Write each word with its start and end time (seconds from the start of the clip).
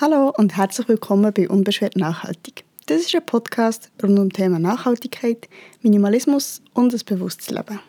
Hallo 0.00 0.32
und 0.36 0.56
herzlich 0.56 0.86
willkommen 0.86 1.32
bei 1.32 1.48
Unbeschwert 1.48 1.96
Nachhaltig. 1.96 2.62
Das 2.86 2.98
ist 3.00 3.16
ein 3.16 3.26
Podcast 3.26 3.90
rund 4.00 4.16
um 4.16 4.28
das 4.28 4.36
Thema 4.36 4.60
Nachhaltigkeit, 4.60 5.48
Minimalismus 5.82 6.62
und 6.72 6.92
das 6.92 7.02
bewusstes 7.02 7.50
Leben. 7.50 7.80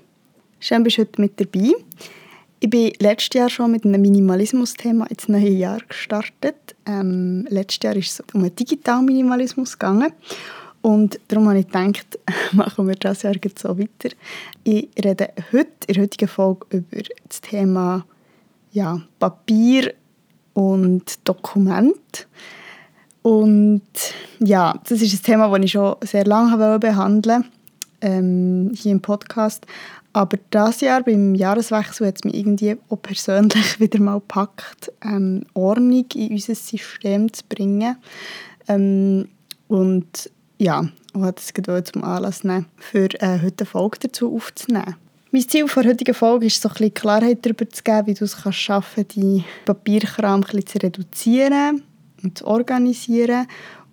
Schön 0.60 0.82
bist 0.82 0.98
du 0.98 1.02
heute 1.02 1.22
mit 1.22 1.40
dabei. 1.40 1.72
Ich 2.62 2.70
bin 2.72 2.94
letztes 2.98 3.40
Jahr 3.40 3.50
schon 3.52 3.70
mit 3.70 3.86
einem 3.86 4.02
Minimalismus-Thema 4.02 5.06
ins 5.06 5.28
neue 5.28 5.52
Jahr 5.52 5.82
gestartet. 5.88 6.76
Ähm, 6.88 7.46
letztes 7.48 7.83
Jahr 7.83 7.96
ist 7.96 8.19
es 8.19 8.23
um 8.33 8.41
einen 8.41 8.55
digitalen 8.55 9.05
Minimalismus 9.05 9.78
gegangen. 9.78 10.12
Und 10.81 11.19
darum 11.28 11.47
habe 11.47 11.60
ich 11.60 11.67
gedacht, 11.67 12.17
machen 12.53 12.87
wir 12.87 12.96
das 12.96 13.21
Jahr 13.21 13.35
so 13.55 13.78
weiter. 13.78 14.15
Ich 14.63 14.89
rede 14.97 15.31
heute 15.51 15.69
in 15.85 15.94
der 15.94 16.03
heutigen 16.03 16.27
Folge 16.27 16.66
über 16.71 17.03
das 17.27 17.41
Thema 17.41 18.03
ja, 18.71 18.99
Papier 19.20 19.94
und 20.59 21.26
Dokument. 21.26 22.27
Und 23.21 23.81
ja, 24.40 24.77
das 24.84 25.02
ist 25.02 25.13
ein 25.13 25.23
Thema, 25.23 25.50
das 25.50 25.66
ich 25.66 25.72
schon 25.72 25.95
sehr 26.02 26.26
lange 26.26 26.80
behandeln 26.80 27.44
wollte, 27.44 27.50
ähm, 28.02 28.72
hier 28.76 28.91
im 28.91 29.02
Podcast. 29.02 29.66
Aber 30.12 30.38
dieses 30.53 30.81
Jahr 30.81 31.03
beim 31.03 31.34
Jahreswechsel 31.36 32.08
hat 32.08 32.17
es 32.17 32.23
mich 32.26 32.36
irgendwie 32.36 32.76
auch 32.90 33.02
persönlich 33.02 33.80
wieder 33.80 34.02
mal 34.02 34.20
gepackt, 34.20 34.91
ähm, 35.02 35.44
Ordnung 35.53 36.05
in 36.14 36.31
unser 36.31 36.55
System 36.55 37.31
zu 37.31 37.44
bringen. 37.48 37.95
Ähm, 38.67 39.30
und 39.70 40.30
ja, 40.58 40.89
und 41.14 41.23
hat 41.23 41.39
es 41.39 41.53
zum 41.86 42.03
Anlass 42.03 42.44
nehmen, 42.44 42.66
für 42.78 43.05
äh, 43.22 43.39
heute 43.41 43.64
eine 43.64 43.66
Folge 43.66 44.00
dazu 44.02 44.36
aufzunehmen. 44.36 44.95
Mein 45.32 45.48
Ziel 45.48 45.68
der 45.68 45.84
heutigen 45.84 46.16
Folge 46.16 46.48
ist, 46.48 46.60
so 46.60 46.70
ein 46.70 46.74
bisschen 46.74 46.94
Klarheit 46.96 47.46
darüber 47.46 47.70
zu 47.70 47.84
geben, 47.84 48.08
wie 48.08 48.14
du 48.16 48.26
es 48.26 48.36
schaffen 48.56 49.06
kannst, 49.08 49.16
die 49.16 49.44
Papierkram 49.64 50.40
ein 50.40 50.42
bisschen 50.42 50.66
zu 50.66 50.78
reduzieren 50.80 51.84
und 52.24 52.40
zu 52.40 52.48
organisieren. 52.48 53.46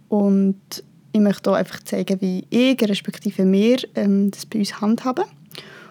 Und 0.08 0.82
ich 1.12 1.20
möchte 1.20 1.50
auch 1.50 1.56
einfach 1.56 1.82
zeigen, 1.82 2.22
wie 2.22 2.46
ich, 2.48 2.80
respektive 2.82 3.50
wir, 3.52 3.76
ähm, 3.96 4.30
das 4.30 4.46
bei 4.46 4.60
uns 4.60 4.80
handhaben. 4.80 5.26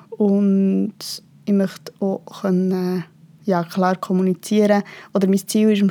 Und 0.09 0.95
ich 1.45 1.53
möchte 1.53 1.94
auch 2.00 2.41
können, 2.41 3.03
ja, 3.45 3.63
klar 3.63 3.95
kommunizieren. 3.95 4.83
Oder 5.13 5.27
mein 5.27 5.47
Ziel 5.47 5.71
ist, 5.71 5.83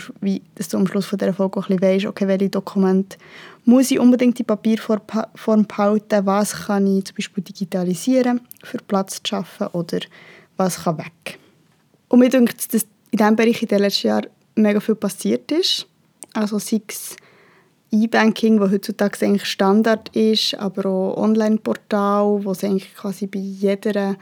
dass 0.57 0.69
du 0.69 0.77
am 0.77 0.87
Schluss 0.87 1.07
von 1.07 1.19
dieser 1.19 1.33
Folge 1.33 1.59
auch 1.59 1.69
ein 1.69 1.77
bisschen 1.77 1.95
weißt, 1.95 2.07
okay, 2.07 2.29
welche 2.29 2.51
Dokumente 2.51 3.17
muss 3.65 3.91
ich 3.91 3.99
unbedingt 3.99 4.39
die 4.39 4.45
Papierform 4.45 5.67
behalten, 5.67 6.27
was 6.27 6.67
kann 6.67 6.87
ich 6.87 7.07
zum 7.07 7.17
Beispiel 7.17 7.45
digitalisieren, 7.45 8.41
für 8.63 8.79
Platz 8.79 9.23
zu 9.23 9.29
schaffen 9.29 9.69
oder 9.69 10.01
was 10.57 10.85
kann 10.85 10.99
weg. 10.99 11.39
Und 12.09 12.19
mir 12.19 12.29
denkt, 12.29 12.75
dass 12.75 12.83
in 13.11 13.19
diesem 13.19 13.37
Bereich 13.37 13.63
in 13.63 13.69
den 13.69 13.79
letzten 13.79 14.09
Jahren 14.09 14.27
mega 14.55 14.81
viel 14.81 14.95
passiert 14.95 15.51
ist. 15.51 15.87
Also 16.33 16.59
sei 16.59 16.83
es 16.89 17.17
E-Banking, 17.91 18.59
das 18.59 18.73
heutzutage 18.73 19.25
eigentlich 19.25 19.47
Standard 19.47 20.15
ist, 20.17 20.55
aber 20.55 20.87
auch 20.87 21.17
Online-Portal, 21.17 22.45
wo 22.45 22.51
es 22.51 22.65
eigentlich 22.65 22.93
quasi 22.95 23.27
bei 23.27 23.39
jeder 23.39 24.17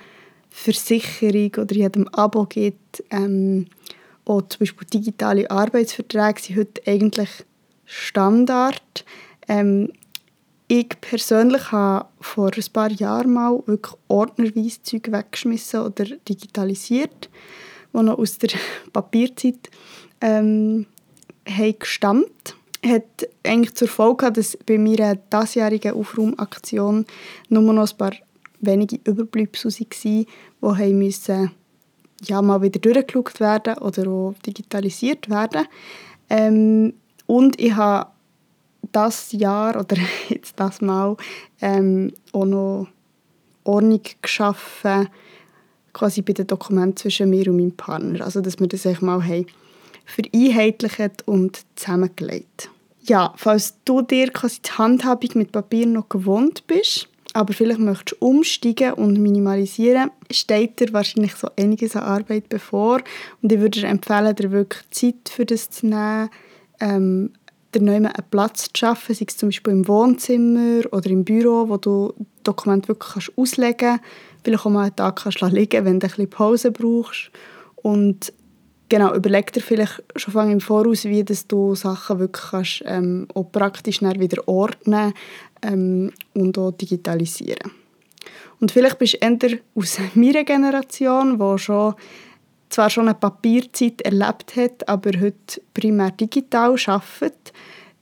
Versicherung 0.52 1.50
oder 1.58 1.74
jedem 1.74 2.08
Abo 2.08 2.44
gibt. 2.44 3.02
Ähm, 3.10 3.66
auch 4.24 4.42
zum 4.42 4.60
Beispiel 4.60 4.86
digitale 4.92 5.50
Arbeitsverträge 5.50 6.40
sind 6.40 6.58
heute 6.58 6.82
eigentlich 6.86 7.30
Standard. 7.84 9.04
Ähm, 9.48 9.92
ich 10.68 10.88
persönlich 11.00 11.72
habe 11.72 12.08
vor 12.20 12.50
ein 12.54 12.72
paar 12.72 12.90
Jahren 12.90 13.32
mal 13.32 13.62
wirklich 13.66 13.94
ordnerweise 14.08 14.82
Zeug 14.82 15.10
weggeschmissen 15.10 15.80
oder 15.80 16.04
digitalisiert, 16.28 17.28
die 17.92 18.02
noch 18.02 18.18
aus 18.18 18.38
der 18.38 18.50
Papierzeit 18.92 19.70
ähm, 20.20 20.86
haben 21.48 21.78
gestammt 21.78 22.56
hat 22.84 23.28
eigentlich 23.44 23.74
zur 23.74 23.88
Folge 23.88 24.16
gehabt, 24.18 24.36
dass 24.38 24.58
bei 24.66 24.78
meiner 24.78 25.14
diesjährigen 25.14 25.94
Aufraumaktion 25.94 27.06
nur 27.48 27.72
noch 27.72 27.88
ein 27.88 27.96
paar 27.96 28.12
wenige 28.62 28.98
Überbleibsel 29.04 29.70
waren, 29.70 30.26
die 30.80 30.92
müssen, 30.94 31.50
ja, 32.24 32.40
mal 32.40 32.62
wieder 32.62 32.80
durchgeschaut 32.80 33.40
werden 33.40 33.78
oder 33.78 34.08
auch 34.08 34.34
digitalisiert 34.46 35.28
werden. 35.28 35.66
Ähm, 36.30 36.94
und 37.26 37.60
ich 37.60 37.74
habe 37.74 38.10
das 38.92 39.32
Jahr 39.32 39.78
oder 39.78 39.96
jetzt 40.28 40.58
das 40.58 40.80
Mal 40.80 41.16
ähm, 41.60 42.12
auch 42.32 42.44
noch 42.44 42.88
Ordnung 43.64 44.02
geschaffen, 44.20 45.08
quasi 45.92 46.22
bei 46.22 46.32
den 46.32 46.46
Dokumenten 46.46 46.96
zwischen 46.96 47.30
mir 47.30 47.48
und 47.48 47.56
meinem 47.56 47.72
Partner. 47.72 48.24
Also, 48.24 48.40
dass 48.40 48.58
wir 48.58 48.66
das 48.66 48.86
echt 48.86 49.02
mal 49.02 49.24
haben 49.26 49.46
vereinheitlicht 50.04 51.26
und 51.26 51.64
zusammengelegt. 51.76 52.70
Ja, 53.04 53.34
falls 53.36 53.74
du 53.84 54.02
dir 54.02 54.30
quasi 54.30 54.60
die 54.62 54.70
Handhabung 54.70 55.30
mit 55.34 55.52
Papier 55.52 55.86
noch 55.86 56.08
gewohnt 56.08 56.66
bist, 56.66 57.08
aber 57.34 57.52
vielleicht 57.54 57.80
möchtest 57.80 58.20
du 58.20 58.26
umsteigen 58.26 58.92
und 58.94 59.18
minimalisieren, 59.18 60.10
steht 60.30 60.80
dir 60.80 60.92
wahrscheinlich 60.92 61.34
so 61.34 61.48
einiges 61.58 61.96
an 61.96 62.02
Arbeit 62.02 62.48
bevor. 62.48 63.00
Und 63.40 63.52
ich 63.52 63.60
würde 63.60 63.80
dir 63.80 63.88
empfehlen, 63.88 64.34
dir 64.36 64.50
wirklich 64.50 64.82
Zeit 64.90 65.28
für 65.30 65.46
das 65.46 65.70
zu 65.70 65.86
nehmen, 65.86 66.28
ähm, 66.80 67.30
dir 67.74 67.80
einen 67.80 68.12
Platz 68.30 68.64
zu 68.64 68.70
schaffen, 68.76 69.14
sei 69.14 69.24
es 69.26 69.36
zum 69.36 69.48
Beispiel 69.48 69.72
im 69.72 69.88
Wohnzimmer 69.88 70.82
oder 70.92 71.08
im 71.08 71.24
Büro, 71.24 71.68
wo 71.68 71.78
du 71.78 72.12
Dokumente 72.44 72.88
wirklich 72.88 73.14
kannst 73.14 73.32
auslegen 73.38 73.76
kannst. 73.78 74.04
Vielleicht 74.44 74.66
auch 74.66 74.70
mal 74.70 74.84
einen 74.84 74.96
Tag 74.96 75.22
kannst 75.22 75.40
liegen 75.40 75.84
wenn 75.84 76.00
du 76.00 76.06
ein 76.06 76.10
bisschen 76.10 76.30
Pause 76.30 76.70
brauchst. 76.70 77.30
Und 77.76 78.32
genau, 78.92 79.14
überleg 79.14 79.50
dir 79.54 79.62
vielleicht 79.62 80.02
schon 80.16 80.50
im 80.50 80.60
Voraus, 80.60 81.06
wie 81.06 81.24
dass 81.24 81.46
du 81.46 81.74
Sachen 81.74 82.18
wirklich 82.18 82.50
kannst, 82.50 82.82
ähm, 82.84 83.26
auch 83.32 83.50
praktisch 83.50 84.02
wieder 84.02 84.46
ordnen 84.46 85.14
ähm, 85.62 86.12
und 86.34 86.58
auch 86.58 86.72
digitalisieren. 86.72 87.70
Und 88.60 88.70
vielleicht 88.70 88.98
bist 88.98 89.14
du 89.14 89.18
eher 89.18 89.58
aus 89.74 89.98
meiner 90.14 90.44
Generation, 90.44 91.38
die 91.38 91.58
schon 91.58 91.94
zwar 92.68 92.90
schon 92.90 93.08
eine 93.08 93.14
Papierzeit 93.14 94.02
erlebt 94.02 94.56
hat, 94.56 94.86
aber 94.86 95.18
heute 95.18 95.62
primär 95.72 96.10
digital 96.10 96.76
arbeitet, 96.86 97.52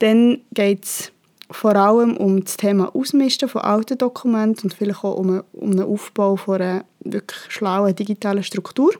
dann 0.01 0.41
geht 0.53 0.85
es 0.85 1.13
vor 1.53 1.77
allem 1.77 2.17
um 2.17 2.43
das 2.43 2.57
Thema 2.57 2.93
Ausmisten 2.97 3.49
von 3.49 3.63
alten 3.63 3.99
Dokumenten 3.99 4.65
und 4.65 4.75
vielleicht 4.75 5.05
auch 5.05 5.17
um, 5.17 5.45
den 5.53 5.83
Aufbau 5.83 6.35
von 6.35 6.61
einer 6.61 6.85
wirklich 7.01 7.41
schlauen 7.49 7.95
digitalen 7.95 8.43
Struktur. 8.43 8.93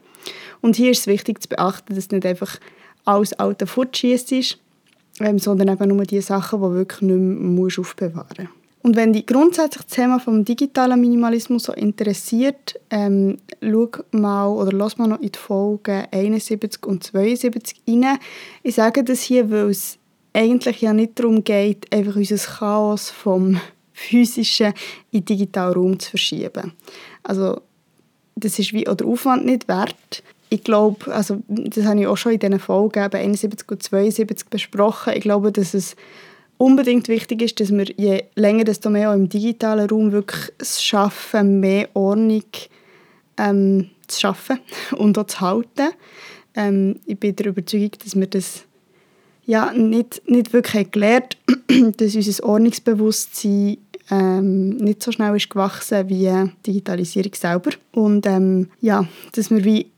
Und 0.61 0.75
hier 0.75 0.91
ist 0.91 1.01
es 1.01 1.07
wichtig 1.07 1.41
zu 1.41 1.49
beachten, 1.49 1.95
dass 1.95 2.11
nicht 2.11 2.25
einfach 2.25 2.59
alles 3.05 3.33
alte 3.33 3.67
fortschießt 3.67 4.31
ist, 4.33 4.57
ähm, 5.19 5.39
sondern 5.39 5.69
eben 5.69 5.95
nur 5.95 6.03
die 6.03 6.21
Sachen, 6.21 6.61
die 6.61 6.75
wirklich 6.75 7.01
nicht 7.01 7.17
mehr 7.17 7.79
aufbewahren 7.79 8.27
musst. 8.37 8.61
Und 8.83 8.95
wenn 8.95 9.13
dich 9.13 9.27
grundsätzlich 9.27 9.83
das 9.85 9.95
Thema 9.95 10.19
vom 10.19 10.43
digitalen 10.43 10.99
Minimalismus 10.99 11.65
so 11.65 11.73
interessiert, 11.73 12.79
ähm, 12.89 13.37
schau 13.61 13.89
mal 14.11 14.47
oder 14.47 14.71
lass 14.71 14.97
mal 14.97 15.07
noch 15.07 15.19
in 15.19 15.31
die 15.31 15.37
Folgen 15.37 16.05
71 16.11 16.85
und 16.87 17.03
72 17.03 17.81
rein. 17.87 18.17
Ich 18.63 18.75
sage 18.75 19.03
das 19.03 19.21
hier, 19.21 19.51
weil 19.51 19.69
es 19.69 19.99
eigentlich 20.33 20.81
ja 20.81 20.93
nicht 20.93 21.19
darum 21.19 21.43
geht, 21.43 21.93
einfach 21.93 22.15
unser 22.15 22.37
Chaos 22.37 23.11
vom 23.11 23.59
physischen 23.93 24.73
in 25.11 25.19
den 25.19 25.25
digitalen 25.25 25.73
Raum 25.75 25.99
zu 25.99 26.11
verschieben. 26.11 26.73
Also 27.21 27.61
das 28.35 28.59
ist 28.59 28.73
wie 28.73 28.87
oder 28.87 29.05
Aufwand 29.05 29.45
nicht 29.45 29.67
wert. 29.67 30.23
Ich 30.49 30.63
glaube, 30.63 31.13
also 31.13 31.41
das 31.47 31.85
habe 31.85 32.01
ich 32.01 32.07
auch 32.07 32.17
schon 32.17 32.33
in 32.33 32.39
diesen 32.39 32.59
Folgen 32.59 32.99
71 32.99 33.69
und 33.71 33.83
72 33.83 34.49
besprochen. 34.49 35.13
Ich 35.15 35.21
glaube, 35.21 35.51
dass 35.51 35.73
es 35.73 35.95
unbedingt 36.57 37.07
wichtig 37.07 37.41
ist, 37.41 37.59
dass 37.59 37.71
wir 37.71 37.85
je 37.97 38.23
länger, 38.35 38.65
desto 38.65 38.89
mehr 38.89 39.11
auch 39.11 39.15
im 39.15 39.29
digitalen 39.29 39.89
Raum 39.89 40.11
wirklich 40.11 40.51
es 40.59 40.83
schaffen, 40.83 41.59
mehr 41.59 41.89
Ordnung 41.93 42.43
ähm, 43.37 43.89
zu 44.07 44.19
schaffen 44.19 44.59
und 44.97 45.17
auch 45.17 45.27
zu 45.27 45.41
halten. 45.41 45.89
Ähm, 46.53 46.99
ich 47.05 47.19
bin 47.19 47.35
der 47.35 47.47
Überzeugung, 47.47 47.91
dass 48.03 48.15
wir 48.15 48.27
das 48.27 48.65
ja, 49.45 49.73
nicht, 49.73 50.21
nicht 50.29 50.53
wirklich 50.53 50.91
gelernt 50.91 51.37
haben, 51.69 51.93
dass 51.97 52.15
unser 52.15 52.43
Ordnungsbewusstsein 52.43 53.77
ähm, 54.11 54.75
nicht 54.77 55.01
so 55.01 55.11
schnell 55.11 55.35
ist 55.35 55.49
gewachsen 55.49 56.09
wie 56.09 56.27
die 56.27 56.51
Digitalisierung 56.73 57.33
selber. 57.33 57.71
Und 57.93 58.27
ähm, 58.27 58.67
ja, 58.81 59.07
dass 59.33 59.49
wir 59.49 59.63
wie 59.63 59.91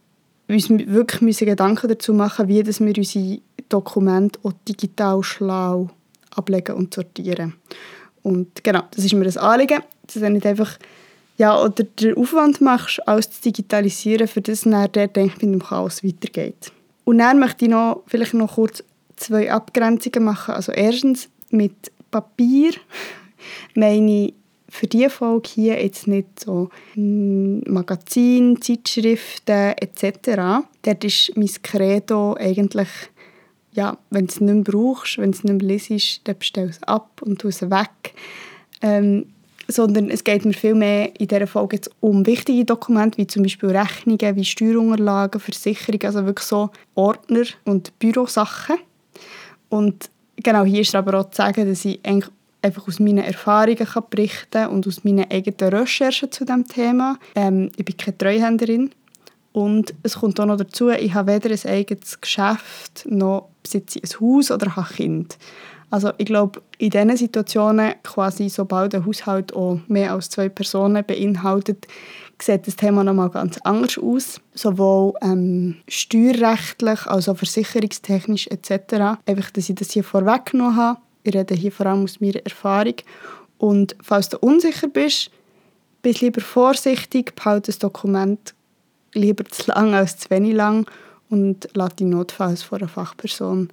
uns 0.48 0.70
wirklich 0.70 1.22
müssen 1.22 1.48
Gedanken 1.48 1.88
dazu 1.88 2.14
machen 2.14 2.48
wie 2.48 2.64
dass 2.64 2.80
wir 2.80 2.96
unsere 2.96 3.40
Dokumente 3.70 4.40
auch 4.44 4.54
digital 4.68 5.24
schlau 5.24 5.90
ablegen 6.36 6.76
und 6.76 6.94
sortieren. 6.94 7.56
Und 8.22 8.64
genau, 8.64 8.84
das 8.92 9.04
ist 9.04 9.14
mir 9.14 9.26
das 9.26 9.38
Anliegen, 9.38 9.82
dass 10.06 10.16
du 10.16 10.30
nicht 10.30 10.46
einfach 10.46 10.78
ja, 11.38 11.60
oder 11.60 11.84
den 11.84 12.16
Aufwand 12.16 12.62
machst, 12.62 13.06
alles 13.08 13.32
zu 13.32 13.42
digitalisieren, 13.42 14.28
für 14.28 14.42
das 14.42 14.62
dann 14.62 14.92
der 14.92 15.08
denkt, 15.08 15.42
mit 15.42 15.52
dem 15.52 15.64
Chaos 15.64 16.04
weitergeht. 16.04 16.72
Und 17.06 17.18
dann 17.18 17.40
möchte 17.40 17.66
ich 17.66 17.72
noch, 17.72 18.04
vielleicht 18.06 18.36
noch 18.36 18.54
kurz 18.54 18.84
zwei 19.16 19.52
Abgrenzungen 19.52 20.24
machen. 20.24 20.54
Also 20.54 20.72
erstens 20.72 21.30
mit 21.50 21.92
Papier 22.12 22.74
meine 23.76 24.34
für 24.70 24.88
diese 24.88 25.12
Folge 25.12 25.50
hier 25.54 25.84
jetzt 25.84 26.08
nicht 26.08 26.40
so 26.40 26.70
Magazin, 26.96 28.60
Zeitschriften 28.60 29.74
etc. 29.78 30.66
Dort 30.82 31.04
ist 31.04 31.34
mein 31.36 31.50
Credo 31.62 32.36
eigentlich 32.40 32.90
ja, 33.76 33.98
wenn 34.10 34.28
du 34.28 34.32
es 34.34 34.40
nicht 34.40 34.54
mehr 34.54 34.64
brauchst, 34.64 35.18
wenn 35.18 35.32
du 35.32 35.38
es 35.38 35.44
nicht 35.44 35.62
mehr 35.62 35.78
liest, 35.78 36.22
dann 36.26 36.38
bestell 36.38 36.70
es 36.70 36.82
ab 36.84 37.22
und 37.22 37.42
tu 37.42 37.48
es 37.48 37.62
weg. 37.62 38.14
Ähm, 38.82 39.28
sondern 39.68 40.10
es 40.10 40.24
geht 40.24 40.46
mir 40.46 40.54
viel 40.54 40.76
mehr 40.76 41.18
in 41.20 41.28
dieser 41.28 41.48
Folge 41.48 41.78
jetzt 41.78 41.90
um 42.02 42.26
wichtige 42.26 42.66
Dokumente, 42.66 43.18
wie 43.18 43.28
zum 43.28 43.44
Beispiel 43.44 43.70
Rechnungen, 43.70 44.36
wie 44.36 44.44
Steuerunterlagen, 44.44 45.40
Versicherungen, 45.40 46.06
also 46.06 46.26
wirklich 46.26 46.48
so 46.48 46.70
Ordner 46.96 47.46
und 47.64 47.98
Bürosachen. 47.98 48.76
Und 49.70 50.10
genau 50.36 50.66
hier 50.66 50.82
ist 50.82 50.94
aber 50.96 51.20
auch 51.20 51.30
zu 51.30 51.38
sagen, 51.38 51.68
dass 51.68 51.86
ich 51.86 52.00
eigentlich 52.04 52.32
einfach 52.64 52.88
aus 52.88 53.00
meinen 53.00 53.24
Erfahrungen 53.24 53.78
kann 53.78 54.04
berichten 54.10 54.68
und 54.68 54.88
aus 54.88 55.04
meinen 55.04 55.30
eigenen 55.30 55.74
Recherchen 55.74 56.32
zu 56.32 56.46
diesem 56.46 56.68
Thema. 56.68 57.20
Ähm, 57.36 57.70
ich 57.76 57.86
bin 57.86 57.98
keine 57.98 58.18
Treuhänderin 58.18 58.92
und 59.52 59.94
es 60.02 60.16
kommt 60.16 60.40
auch 60.40 60.46
noch 60.46 60.58
dazu, 60.58 60.90
ich 60.90 61.14
habe 61.14 61.34
weder 61.34 61.52
ein 61.52 61.72
eigenes 61.72 62.20
Geschäft, 62.20 63.06
noch 63.06 63.50
besitze 63.62 64.00
ein 64.00 64.20
Haus 64.20 64.50
oder 64.50 64.76
habe 64.76 64.94
Kind. 64.94 65.38
Also 65.92 66.12
ich 66.18 66.26
glaube, 66.26 66.64
in 66.80 66.90
diesen 66.90 67.16
Situationen, 67.16 67.94
quasi 68.02 68.50
sobald 68.50 68.96
ein 68.96 69.06
Haushalt 69.06 69.54
auch 69.54 69.80
mehr 69.88 70.14
als 70.14 70.32
zwei 70.32 70.50
Personen 70.50 71.06
beinhaltet, 71.06 71.86
sieht 72.42 72.66
das 72.66 72.76
Thema 72.76 73.04
nochmal 73.04 73.30
ganz 73.30 73.60
anders 73.60 74.00
aus. 74.00 74.42
Sowohl 74.56 75.14
ähm, 75.22 75.76
steuerrechtlich 75.88 77.06
als 77.06 77.30
auch 77.30 77.38
versicherungstechnisch 77.38 78.48
etc. 78.48 79.20
Einfach, 79.28 79.52
dass 79.52 79.70
ich 79.70 79.76
das 79.76 79.92
hier 79.92 80.04
vorweggenommen 80.04 80.76
habe. 80.76 81.00
Ich 81.24 81.36
rede 81.36 81.56
hier 81.56 81.72
vor 81.72 81.86
allem 81.86 82.04
aus 82.04 82.20
meiner 82.20 82.46
Erfahrung. 82.46 82.96
Und 83.58 83.96
falls 84.02 84.30
du 84.30 84.38
unsicher 84.40 84.88
bist, 84.88 85.32
bist 86.02 86.22
lieber 86.22 86.42
vorsichtig, 86.42 87.36
behalte 87.36 87.68
das 87.68 87.80
Dokument 87.80 88.54
lieber 89.14 89.46
zu 89.46 89.72
lang 89.72 89.94
als 89.94 90.18
zu 90.18 90.30
wenig 90.30 90.54
lang 90.54 90.90
und 91.30 91.70
lass 91.74 91.96
die 91.96 92.06
notfalls 92.06 92.64
von 92.64 92.80
einer 92.80 92.90
Fachperson 92.90 93.70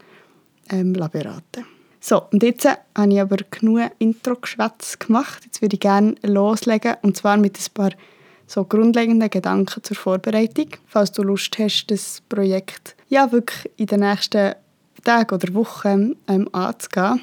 ähm, 0.70 0.92
beraten. 0.92 1.66
So, 2.00 2.22
und 2.32 2.42
jetzt 2.42 2.66
habe 2.66 3.12
ich 3.12 3.20
aber 3.20 3.36
genug 3.50 3.90
Intro-Geschwätz 3.98 4.98
gemacht. 4.98 5.42
Jetzt 5.44 5.60
würde 5.60 5.74
ich 5.74 5.80
gerne 5.80 6.14
loslegen, 6.22 6.96
und 7.02 7.16
zwar 7.16 7.36
mit 7.36 7.58
ein 7.58 7.74
paar 7.74 7.90
so 8.46 8.64
grundlegenden 8.64 9.28
Gedanken 9.28 9.82
zur 9.84 9.96
Vorbereitung. 9.96 10.68
Falls 10.86 11.12
du 11.12 11.22
Lust 11.22 11.58
hast, 11.58 11.86
das 11.88 12.22
Projekt 12.28 12.96
ja 13.08 13.30
wirklich 13.30 13.70
in 13.76 13.86
den 13.86 14.00
nächsten 14.00 14.54
Tagen 15.04 15.34
oder 15.34 15.54
Wochen 15.54 16.16
ähm, 16.26 16.48
anzugehen. 16.52 17.20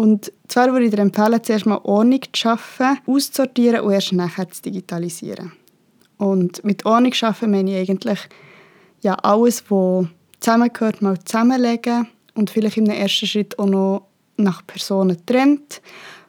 Und 0.00 0.32
zwar 0.48 0.72
würde 0.72 0.86
ich 0.86 0.92
dir 0.92 1.00
empfehlen, 1.00 1.44
zuerst 1.44 1.66
mal 1.66 1.78
Ordnung 1.82 2.22
zu 2.22 2.30
schaffen, 2.32 2.96
auszusortieren 3.06 3.82
und 3.82 3.92
erst 3.92 4.14
nachher 4.14 4.48
zu 4.48 4.62
digitalisieren. 4.62 5.52
Und 6.16 6.64
mit 6.64 6.86
Ordnung 6.86 7.12
schaffen 7.12 7.50
meine 7.50 7.70
ich 7.82 7.90
eigentlich 7.90 8.18
ja, 9.02 9.12
alles, 9.16 9.62
was 9.68 10.06
zusammengehört, 10.40 11.02
mal 11.02 11.22
zusammenlegen 11.22 12.08
und 12.34 12.48
vielleicht 12.48 12.78
im 12.78 12.86
ersten 12.86 13.26
Schritt 13.26 13.58
auch 13.58 13.66
noch 13.66 14.06
nach 14.38 14.66
Personen 14.66 15.18
trennt, 15.26 15.82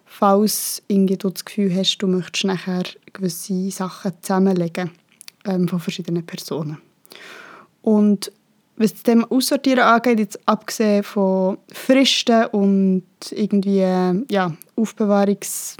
falls 0.03 0.83
du 0.89 1.15
das 1.15 1.45
Gefühl 1.45 1.73
hast, 1.73 1.97
du 1.99 2.07
möchtest 2.07 2.43
nachher 2.43 2.83
gewisse 3.13 3.71
Sachen 3.71 4.11
zusammenlegen 4.21 4.91
ähm, 5.45 5.69
von 5.69 5.79
verschiedenen 5.79 6.25
Personen. 6.25 6.77
Und 7.81 8.33
was 8.81 8.93
das 8.93 9.03
Thema 9.03 9.29
Aussortieren 9.29 9.83
angeht, 9.83 10.19
jetzt 10.19 10.39
abgesehen 10.45 11.03
von 11.03 11.57
Fristen 11.71 12.45
und 12.47 13.03
irgendwie 13.31 13.79
ja, 14.29 14.53
Aufbewahrungs 14.75 15.77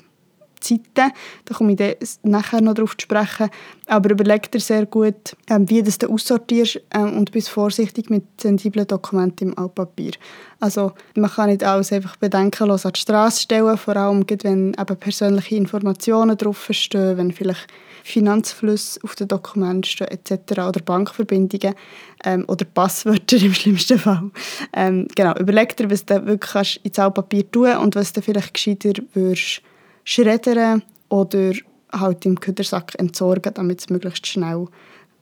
Zeiten. 0.62 1.12
Da 1.45 1.53
komme 1.53 1.74
ich 1.74 2.18
nachher 2.24 2.62
noch 2.62 2.75
darauf 2.75 2.95
zu 2.95 3.03
sprechen. 3.03 3.50
Aber 3.88 4.12
überleg 4.12 4.50
dir 4.51 4.59
sehr 4.59 4.86
gut, 4.86 5.36
ähm, 5.50 5.69
wie 5.69 5.81
du 5.81 5.92
das 5.92 6.09
aussortierst 6.09 6.81
ähm, 6.94 7.18
und 7.18 7.31
bist 7.31 7.50
vorsichtig 7.50 8.09
mit 8.09 8.24
sensiblen 8.39 8.88
Dokumenten 8.88 9.50
im 9.50 9.57
Altpapier. 9.57 10.12
Also 10.59 10.94
man 11.15 11.30
kann 11.30 11.50
nicht 11.50 11.63
alles 11.63 11.92
einfach 11.92 12.15
bedenkenlos 12.15 12.86
an 12.86 12.94
die 12.94 13.01
Straße 13.01 13.42
stellen, 13.42 13.77
vor 13.77 13.98
allem 13.98 14.25
wenn 14.44 14.74
eben 14.80 14.98
persönliche 14.98 15.56
Informationen 15.56 16.38
draufstehen, 16.38 17.18
wenn 17.18 17.31
vielleicht 17.31 17.68
Finanzflüsse 18.03 19.00
auf 19.03 19.15
den 19.15 19.27
Dokumenten 19.27 19.83
stehen 19.83 20.07
etc. 20.07 20.51
oder 20.51 20.81
Bankverbindungen 20.83 21.75
ähm, 22.24 22.46
oder 22.48 22.66
Passwörter 22.66 23.38
im 23.38 23.54
schlimmsten 23.54 24.00
Fall. 24.00 24.32
Ähm, 24.74 25.08
genau, 25.16 25.36
überleg 25.38 25.76
dir, 25.78 25.90
was 25.90 26.06
du 26.06 26.26
wirklich 26.26 26.80
ins 26.84 27.00
Altpapier 27.00 27.50
tun 27.50 27.66
kannst 27.66 27.84
und 27.84 27.96
was 27.96 28.14
du 28.14 28.22
vielleicht 28.22 28.54
gescheiter 28.54 28.94
würdest 29.14 29.62
schreddern 30.04 30.84
oder 31.10 31.54
halt 31.92 32.26
im 32.26 32.40
Ködersack 32.40 32.94
entsorgen, 32.98 33.54
damit 33.54 33.82
es 33.82 33.90
möglichst 33.90 34.26
schnell 34.28 34.68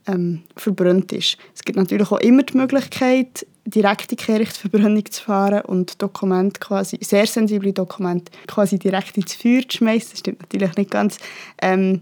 ähm, 0.08 0.44
verbrannt 0.56 1.12
ist. 1.12 1.38
Es 1.56 1.64
gibt 1.64 1.78
natürlich 1.78 2.12
auch 2.12 2.20
immer 2.20 2.44
die 2.44 2.58
Möglichkeit, 2.58 3.46
direkt 3.66 4.12
in 4.12 4.18
Kehrichtverbrennung 4.18 5.06
zu 5.12 5.24
fahren 5.24 5.62
und 5.66 6.02
Dokumente 6.02 6.60
quasi, 6.60 6.98
sehr 7.02 7.28
sensible 7.28 7.74
Dokumente 7.74 8.32
quasi 8.48 8.80
direkt 8.80 9.18
ins 9.18 9.34
Feuer 9.34 9.62
zu 9.68 9.78
schmeißen. 9.78 10.12
Das 10.12 10.20
stimmt 10.20 10.42
natürlich 10.42 10.76
nicht 10.76 10.92
ganz. 10.92 11.18
Ähm, 11.62 12.02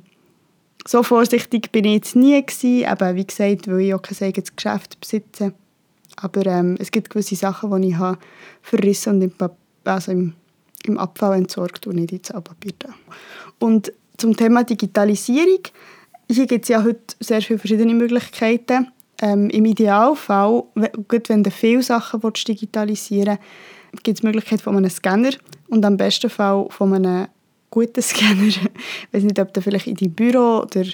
so 0.87 1.03
vorsichtig 1.03 1.71
bin 1.71 1.85
ich 1.85 1.93
jetzt 1.93 2.15
nie 2.15 2.41
gewesen, 2.41 2.85
aber 2.85 3.15
wie 3.15 3.27
gesagt, 3.27 3.67
weil 3.67 3.81
ich 3.81 3.93
auch 3.93 4.01
kein 4.01 4.27
eigenes 4.27 4.55
Geschäft 4.55 4.99
besitze. 4.99 5.53
Aber 6.15 6.45
ähm, 6.45 6.77
es 6.79 6.89
gibt 6.89 7.09
gewisse 7.09 7.35
Sachen, 7.35 7.81
die 7.81 7.89
ich 7.89 7.97
habe 7.97 8.17
verrissen 8.61 9.15
und 9.15 9.21
im, 9.21 9.33
also 9.83 10.11
im 10.11 10.33
im 10.87 10.97
Abfall 10.97 11.37
entsorgt 11.37 11.87
und 11.87 11.95
nicht 11.95 12.11
ins 12.11 12.31
Altpapier. 12.31 12.73
Und 13.59 13.91
zum 14.17 14.35
Thema 14.35 14.63
Digitalisierung, 14.63 15.59
hier 16.29 16.47
gibt 16.47 16.65
es 16.65 16.69
ja 16.69 16.83
heute 16.83 17.01
sehr 17.19 17.41
viele 17.41 17.59
verschiedene 17.59 17.93
Möglichkeiten. 17.93 18.91
Ähm, 19.19 19.49
Im 19.49 19.65
Idealfall, 19.65 20.63
gut, 21.07 21.29
wenn 21.29 21.43
du 21.43 21.49
viele 21.49 21.81
Sachen 21.81 22.21
digitalisieren 22.21 23.37
willst, 23.91 24.03
gibt 24.03 24.17
es 24.17 24.21
die 24.21 24.27
Möglichkeit 24.27 24.61
von 24.61 24.77
einem 24.77 24.89
Scanner 24.89 25.31
und 25.69 25.83
am 25.85 25.97
besten 25.97 26.29
Fall 26.29 26.67
von 26.69 26.93
einem 26.93 27.27
guten 27.69 28.01
Scanner. 28.01 28.43
ich 28.47 28.59
weiß 29.11 29.23
nicht, 29.23 29.39
ob 29.39 29.53
du 29.53 29.61
vielleicht 29.61 29.87
in 29.87 29.95
deinem 29.95 30.13
Büro 30.13 30.61
oder 30.61 30.85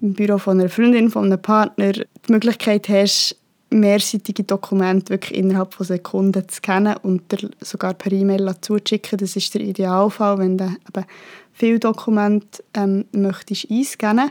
im 0.00 0.14
Büro 0.14 0.38
von 0.38 0.60
einer 0.60 0.68
Freundin, 0.68 1.10
von 1.10 1.24
einem 1.24 1.40
Partner 1.40 1.92
die 1.92 2.32
Möglichkeit 2.32 2.88
hast, 2.88 3.36
mehrseitige 3.70 4.44
Dokumente 4.44 5.10
wirklich 5.10 5.38
innerhalb 5.38 5.74
von 5.74 5.86
Sekunden 5.86 6.46
zu 6.48 6.56
scannen 6.56 6.96
und 7.02 7.22
sogar 7.60 7.94
per 7.94 8.12
E-Mail 8.12 8.54
zuzuschicken. 8.60 9.18
Das 9.18 9.34
ist 9.34 9.54
der 9.54 9.62
Idealfall, 9.62 10.38
wenn 10.38 10.58
du 10.58 10.64
eben 10.64 11.06
viele 11.52 11.78
Dokumente 11.78 12.62
ähm, 12.74 13.06
möchtest 13.12 13.70
einscannen 13.70 14.30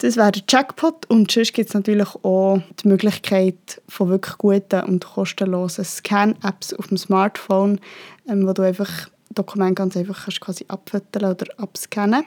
das 0.00 0.16
wäre 0.16 0.32
der 0.32 0.42
Jackpot. 0.48 1.06
Und 1.08 1.30
sonst 1.30 1.52
gibt 1.52 1.68
es 1.68 1.74
natürlich 1.74 2.08
auch 2.22 2.60
die 2.82 2.88
Möglichkeit 2.88 3.82
von 3.88 4.08
wirklich 4.08 4.38
guten 4.38 4.82
und 4.84 5.04
kostenlosen 5.04 5.84
Scan-Apps 5.84 6.74
auf 6.74 6.88
dem 6.88 6.96
Smartphone, 6.96 7.80
ähm, 8.28 8.46
wo 8.46 8.52
du 8.52 8.62
einfach 8.62 9.08
Dokumente 9.34 9.74
ganz 9.74 9.96
einfach 9.96 10.24
kannst 10.24 10.40
quasi 10.40 10.64
abfütteln 10.68 11.30
oder 11.30 11.46
abscannen 11.58 12.24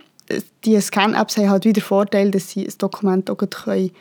Die 0.64 0.80
Scan-Apps 0.80 1.38
haben 1.38 1.50
halt 1.50 1.66
wieder 1.66 1.82
Vorteil, 1.82 2.32
dass 2.32 2.50
sie 2.50 2.66
ein 2.66 2.74
Dokument 2.78 3.30
auch 3.30 3.38
können 3.38 3.92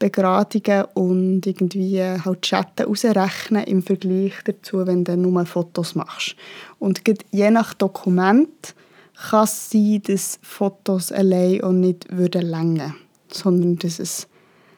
begradigen 0.00 0.86
und 0.94 1.46
irgendwie 1.46 1.98
äh, 1.98 2.18
halt 2.18 2.42
Chatten 2.42 2.86
ausrechnen 2.86 3.64
im 3.64 3.82
Vergleich 3.82 4.32
dazu, 4.44 4.86
wenn 4.86 5.04
du 5.04 5.16
nur 5.16 5.44
Fotos 5.46 5.94
machst. 5.94 6.34
Und 6.78 7.02
je 7.30 7.50
nach 7.50 7.74
Dokument 7.74 8.74
kann 9.30 9.44
es 9.44 9.70
sein, 9.70 10.02
dass 10.06 10.40
Fotos 10.42 11.12
allein 11.12 11.62
und 11.62 11.80
nicht 11.80 12.06
würden 12.10 12.42
länger, 12.42 12.94
sondern 13.30 13.76
dass 13.76 13.98
es 13.98 14.26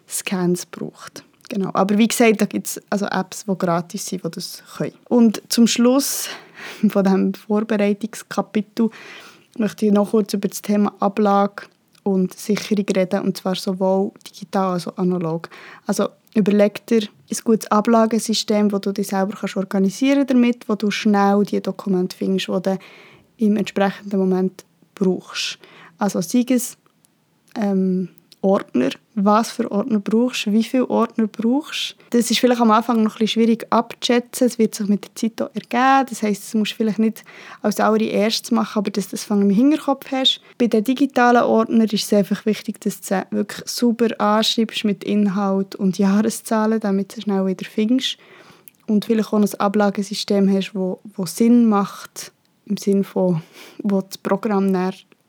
Scans 0.09 0.67
braucht. 0.67 1.25
Genau. 1.49 1.71
Aber 1.73 1.97
wie 1.99 2.09
gesagt, 2.09 2.41
da 2.41 2.47
gibt 2.47 2.67
es 2.67 2.83
also 2.91 3.07
Apps, 3.07 3.45
die 3.45 3.57
gratis 3.57 4.07
sind, 4.07 4.25
die 4.25 4.31
das 4.31 4.63
können. 4.77 4.95
Und 5.09 5.43
zum 5.49 5.67
Schluss 5.67 6.29
von 6.89 7.05
diesem 7.05 7.35
Vorbereitungskapitel 7.35 8.91
möchte 9.59 9.87
ich 9.87 9.93
noch 9.93 10.11
kurz 10.11 10.35
über 10.35 10.49
das 10.49 10.63
Thema 10.63 10.95
Ablage 11.01 11.65
und 12.03 12.37
Sicherung 12.37 12.87
reden, 12.97 13.23
und 13.23 13.37
zwar 13.37 13.55
sowohl 13.55 14.13
digital 14.27 14.75
als 14.75 14.89
auch 14.89 14.97
analog. 14.97 15.49
Also 15.87 16.09
überleg 16.35 16.85
dir 16.87 17.03
ein 17.03 17.37
gutes 17.45 17.71
Ablagesystem, 17.71 18.73
wo 18.73 18.79
du 18.79 18.93
dich 18.93 19.09
selber 19.09 19.37
kannst 19.39 19.57
organisieren 19.57 20.27
damit, 20.27 20.69
wo 20.69 20.75
du 20.75 20.91
schnell 20.91 21.45
die 21.45 21.61
Dokumente 21.61 22.17
findest, 22.17 22.49
die 22.49 22.63
du 22.63 22.79
im 23.39 23.57
entsprechenden 23.57 24.19
Moment 24.19 24.65
brauchst. 24.95 25.59
Also 25.99 26.21
sei 26.21 26.45
es 26.49 26.77
ähm, 27.57 28.09
Ordner, 28.43 28.91
was 29.15 29.53
für 29.53 29.71
Ordner 29.71 30.01
brauchst, 30.01 30.51
wie 30.51 30.65
viele 30.65 30.91
Ordner 30.91 31.29
brauchst. 31.29 31.97
Das 32.11 32.31
ist 32.31 32.41
vielleicht 32.41 32.61
am 32.61 32.73
Anfang 32.73 33.03
noch 33.03 33.15
ein 33.15 33.19
bisschen 33.19 33.29
schwierig 33.29 33.67
abzuschätzen. 33.71 34.49
Es 34.49 34.59
wird 34.59 34.75
sich 34.75 34.89
mit 34.89 35.05
der 35.05 35.15
Zeit 35.15 35.41
auch 35.41 35.55
ergeben. 35.55 36.07
Das 36.11 36.23
heisst, 36.23 36.45
das 36.45 36.55
musst 36.55 36.73
du 36.73 36.77
vielleicht 36.77 36.99
nicht 36.99 37.25
als 37.63 37.79
allererstes 37.79 38.51
machen, 38.51 38.81
aber 38.81 38.91
dass 38.91 39.07
du 39.07 39.13
das 39.13 39.31
im 39.31 39.51
Hinterkopf 39.51 40.11
hast. 40.11 40.41
Bei 40.59 40.67
den 40.67 40.83
digitalen 40.85 41.45
Ordnern 41.45 41.87
ist 41.87 42.05
es 42.05 42.13
einfach 42.13 42.45
wichtig, 42.45 42.81
dass 42.81 43.01
du 43.01 43.07
sie 43.07 43.23
wirklich 43.31 43.69
super 43.69 44.09
anschreibst 44.21 44.85
mit 44.85 45.05
Inhalt 45.05 45.77
und 45.77 45.99
Jahreszahlen, 45.99 46.81
damit 46.81 47.13
du 47.13 47.15
sie 47.17 47.23
schnell 47.23 47.47
wieder 47.47 47.65
findest. 47.65 48.19
Und 48.89 49.05
vielleicht 49.05 49.33
auch 49.33 49.39
ein 49.39 49.55
Ablagesystem 49.61 50.53
hast, 50.53 50.73
das 51.17 51.37
Sinn 51.37 51.69
macht, 51.69 52.33
im 52.67 52.77
Sinne 52.77 53.05
von, 53.05 53.43
wo 53.83 54.01
das 54.01 54.19
Programm 54.19 54.73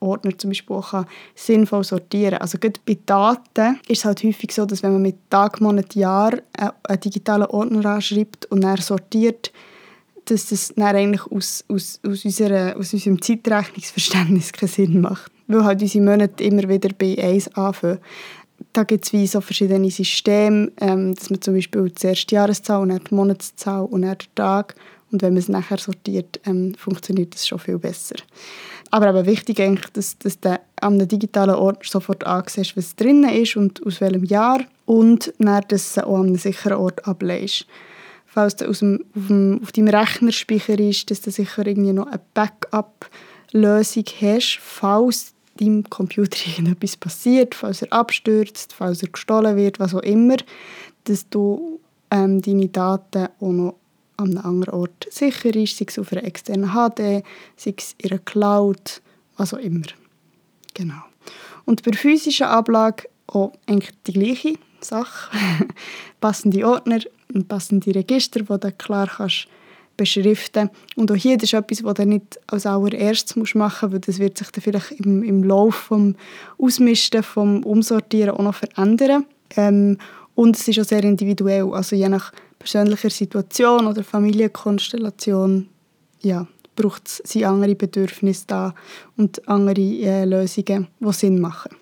Ordner 0.04 0.38
zum 0.38 0.50
Beispiel 0.50 0.76
auch 0.76 1.06
sinnvoll 1.36 1.84
sortieren 1.84 2.32
kann. 2.32 2.42
Also 2.42 2.58
gerade 2.58 2.80
bei 2.86 2.98
Daten 3.06 3.80
ist 3.88 4.00
es 4.00 4.06
halt 4.06 4.24
häufig 4.24 4.52
so, 4.52 4.66
dass 4.66 4.84
wenn 4.84 4.94
man 4.94 5.02
mit 5.02 5.30
Tag, 5.30 5.62
Monat, 5.62 5.96
Jahr 5.96 6.34
einen 6.54 7.00
digitalen 7.00 7.48
Ordner 7.48 7.86
anschreibt 7.86 8.46
und 8.48 8.62
dann 8.62 8.78
sortiert, 8.78 9.52
dass 10.26 10.48
das 10.48 10.74
dann 10.76 10.96
eigentlich 10.96 11.26
aus, 11.32 11.66
aus, 11.68 12.00
aus, 12.06 12.24
unserer, 12.24 12.76
aus 12.78 12.94
unserem 12.94 13.22
Zeitrechnungsverständnis 13.22 14.54
keinen 14.54 14.70
Sinn 14.70 15.02
macht. 15.02 15.32
Weil 15.48 15.64
halt 15.66 15.82
unsere 15.82 16.04
Monate 16.04 16.44
immer 16.44 16.68
wieder 16.70 16.90
bei 16.98 17.18
1 17.22 17.56
anfangen. 17.56 18.00
Da 18.72 18.84
gibt 18.84 19.06
es 19.06 19.14
wie 19.14 19.28
so 19.28 19.42
verschiedene 19.42 19.92
Systeme, 19.92 20.72
ähm, 20.80 21.14
dass 21.16 21.30
man 21.30 21.42
zum 21.42 21.56
Beispiel 21.56 21.92
die 21.92 22.16
Jahreszahl 22.30 22.82
und 22.82 22.90
dann 22.90 23.02
die 23.04 23.14
Monatszahl 23.14 23.84
und 23.84 24.04
dann 24.04 24.18
den 24.18 24.36
Tag 24.36 24.76
und 25.14 25.22
wenn 25.22 25.34
man 25.34 25.40
es 25.40 25.48
nachher 25.48 25.78
sortiert, 25.78 26.42
ähm, 26.46 26.74
funktioniert 26.76 27.36
das 27.36 27.48
schon 27.48 27.60
viel 27.60 27.78
besser. 27.78 28.16
Aber 28.94 29.08
aber 29.08 29.26
wichtig 29.26 29.60
eigentlich, 29.60 29.92
dass, 29.94 30.20
dass 30.20 30.40
du 30.40 30.52
an 30.52 30.94
einem 30.94 31.08
digitalen 31.08 31.56
Ort 31.56 31.84
sofort 31.84 32.28
ansiehst, 32.28 32.78
was 32.78 32.96
drin 32.96 33.24
ist 33.24 33.56
und 33.56 33.84
aus 33.88 34.00
welchem 34.02 34.24
Jahr. 34.24 34.60
Und 34.86 35.34
dann 35.40 35.64
das 35.68 35.98
auch 35.98 36.20
an 36.20 36.28
einem 36.28 36.36
sicheren 36.36 36.78
Ort 36.78 37.08
ablegst 37.08 37.66
falls 38.34 38.56
du 38.56 38.68
aus 38.68 38.80
dem, 38.80 39.06
auf, 39.16 39.28
dem, 39.28 39.60
auf 39.62 39.72
deinem 39.72 39.90
Rechnerspeicher 39.90 40.80
ist, 40.80 41.12
dass 41.12 41.22
du 41.22 41.32
sicher 41.32 41.66
irgendwie 41.68 41.94
noch 41.94 42.08
eine 42.08 42.20
Backup-Lösung 42.34 44.06
hast, 44.22 44.60
falls 44.60 45.34
deinem 45.60 45.84
Computer 45.90 46.38
irgendetwas 46.48 46.98
passiert, 46.98 47.56
falls 47.56 47.84
er 47.84 47.94
abstürzt, 47.94 48.74
falls 48.74 49.04
er 49.04 49.10
gestohlen 49.10 49.56
wird, 49.56 49.80
was 49.80 49.94
auch 49.94 50.02
immer, 50.02 50.38
dass 51.04 51.30
du 51.30 51.80
ähm, 52.10 52.42
deine 52.42 52.70
Daten 52.70 53.28
auch 53.40 53.52
noch 53.52 53.76
an 54.18 54.38
einem 54.38 54.46
anderen 54.46 54.76
Ort 54.76 55.08
sicher 55.10 55.56
ist, 55.56 55.78
sei 55.78 55.86
es 55.88 56.00
auf 56.00 56.12
einer 56.12 56.24
externen 56.24 56.72
HD, 56.72 57.24
sei 57.56 57.74
es 57.78 57.96
in 57.98 58.12
einer 58.12 58.20
Cloud, 58.20 59.02
was 59.38 59.54
auch 59.54 59.60
immer. 59.60 59.88
Genau. 60.74 61.02
Und 61.66 61.84
bei 61.84 61.92
der 61.92 62.00
physischen 62.00 62.48
Ablage 62.48 63.08
auch 63.28 63.54
eigentlich 63.68 63.92
die 64.08 64.14
gleiche 64.14 64.54
Sache. 64.82 65.36
Passende 66.20 66.68
Ordner 66.68 67.00
passende 67.48 67.96
Register, 67.96 68.42
die 68.42 68.60
du 68.60 68.72
klar 68.74 69.08
kannst 69.08 69.48
beschriften 69.96 70.70
Und 70.96 71.12
auch 71.12 71.16
hier 71.16 71.42
ist 71.42 71.54
etwas, 71.54 71.84
was 71.84 71.94
du 71.96 72.06
nicht 72.06 72.40
als 72.48 72.66
allererstes 72.66 73.36
machen 73.56 73.92
musst, 73.92 73.94
weil 73.94 74.00
das 74.00 74.20
wird 74.20 74.38
sich 74.38 74.50
dann 74.50 74.62
vielleicht 74.62 74.92
im, 74.92 75.24
im 75.24 75.44
Laufe 75.44 75.96
des 75.96 76.16
Ausmisten, 76.58 77.24
vom 77.24 77.64
Umsortieren 77.64 78.32
auch 78.32 78.44
noch 78.44 78.56
verändern. 78.56 79.26
Ähm, 79.56 79.98
und 80.36 80.56
es 80.56 80.68
ist 80.68 80.80
auch 80.80 80.86
sehr 80.86 81.04
individuell, 81.04 81.72
also 81.74 81.96
je 81.96 82.10
nach 82.10 82.32
persönlicher 82.64 83.10
Situation 83.10 83.88
oder 83.88 84.04
Familienkonstellation 84.04 85.68
ja, 86.22 86.48
braucht 86.76 87.22
es 87.24 87.36
andere 87.44 87.76
Bedürfnisse 87.76 88.46
da 88.48 88.76
und 89.18 89.48
andere 89.48 89.82
äh, 89.82 90.26
Lösungen, 90.26 90.88
die 91.00 91.14
Sinn 91.14 91.42
machen. 91.42 91.76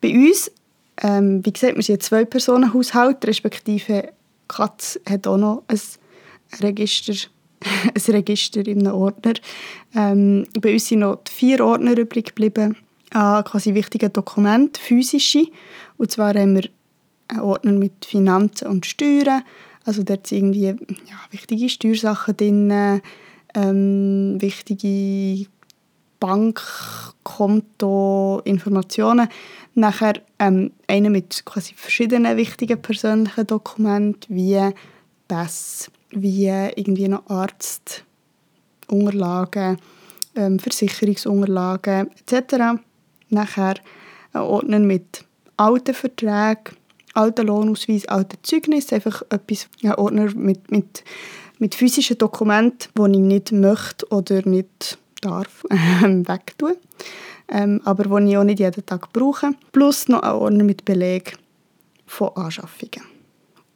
Bei 0.00 0.10
uns, 0.10 0.50
ähm, 1.02 1.44
wie 1.44 1.52
gesagt, 1.52 1.76
wir 1.76 1.82
sind 1.82 1.96
ein 1.96 2.00
Zwei-Personen-Haushalt, 2.00 3.24
respektive 3.26 4.12
Katz 4.48 4.98
hat 5.08 5.26
auch 5.26 5.36
noch 5.36 5.62
ein 5.68 5.80
Register, 6.60 7.14
ein 7.62 8.12
Register 8.14 8.66
in 8.66 8.80
einem 8.80 8.94
Ordner. 8.94 9.34
Ähm, 9.94 10.44
bei 10.60 10.72
uns 10.72 10.88
sind 10.88 11.00
noch 11.00 11.20
vier 11.30 11.64
Ordner 11.64 11.96
übrig 11.96 12.26
geblieben 12.26 12.76
an 13.10 13.44
quasi 13.44 13.74
wichtigen 13.74 14.12
Dokumenten, 14.12 14.80
physische. 14.82 15.46
Und 15.96 16.10
zwar 16.10 16.34
haben 16.34 16.56
wir 16.56 16.68
einen 17.28 17.40
Ordner 17.40 17.72
mit 17.72 18.04
Finanzen 18.04 18.68
und 18.68 18.86
Steuern. 18.86 19.42
Also 19.88 20.02
dort 20.02 20.26
sind 20.26 20.54
irgendwie 20.54 20.86
ja, 21.06 21.16
wichtige 21.30 21.70
Steuersachen 21.70 22.36
drin, 22.36 23.00
ähm, 23.54 24.36
wichtige 24.38 25.46
Bankkonto, 26.20 27.22
Informationen. 28.44 29.28
Nachher 29.74 30.20
ähm, 30.38 30.72
einen 30.88 31.10
mit 31.10 31.46
quasi 31.46 31.72
verschiedenen 31.74 32.36
wichtigen 32.36 32.82
persönlichen 32.82 33.46
Dokumenten, 33.46 34.36
wie 34.36 34.60
Pass, 35.26 35.90
wie 36.10 36.48
irgendwie 36.48 37.08
noch 37.08 37.26
Arztunterlagen, 37.30 39.78
ähm, 40.36 40.58
Versicherungsunterlagen 40.58 42.10
etc. 42.10 42.82
Nachher 43.30 43.76
ein 44.34 44.42
Ordner 44.42 44.80
mit 44.80 45.24
alten 45.56 45.94
Verträgen, 45.94 46.76
alten 47.18 47.46
Lohnausweis, 47.46 48.06
alten 48.06 48.38
Zeugnissen, 48.42 48.94
einfach 48.94 49.22
etwas, 49.30 49.68
ein 49.82 49.94
Ordner 49.94 50.34
mit, 50.34 50.70
mit, 50.70 51.04
mit 51.58 51.74
physischen 51.74 52.18
Dokumenten, 52.18 52.88
die 52.96 53.12
ich 53.12 53.18
nicht 53.18 53.52
möchte 53.52 54.06
oder 54.08 54.46
nicht 54.46 54.98
darf, 55.20 55.64
wegtun 55.68 56.74
ähm, 57.48 57.80
aber 57.84 58.20
die 58.20 58.30
ich 58.30 58.36
auch 58.36 58.44
nicht 58.44 58.60
jeden 58.60 58.84
Tag 58.84 59.12
brauche. 59.12 59.52
Plus 59.72 60.08
noch 60.08 60.22
ein 60.22 60.32
Ordner 60.32 60.64
mit 60.64 60.84
Beleg 60.84 61.36
von 62.06 62.30
Anschaffungen. 62.36 63.04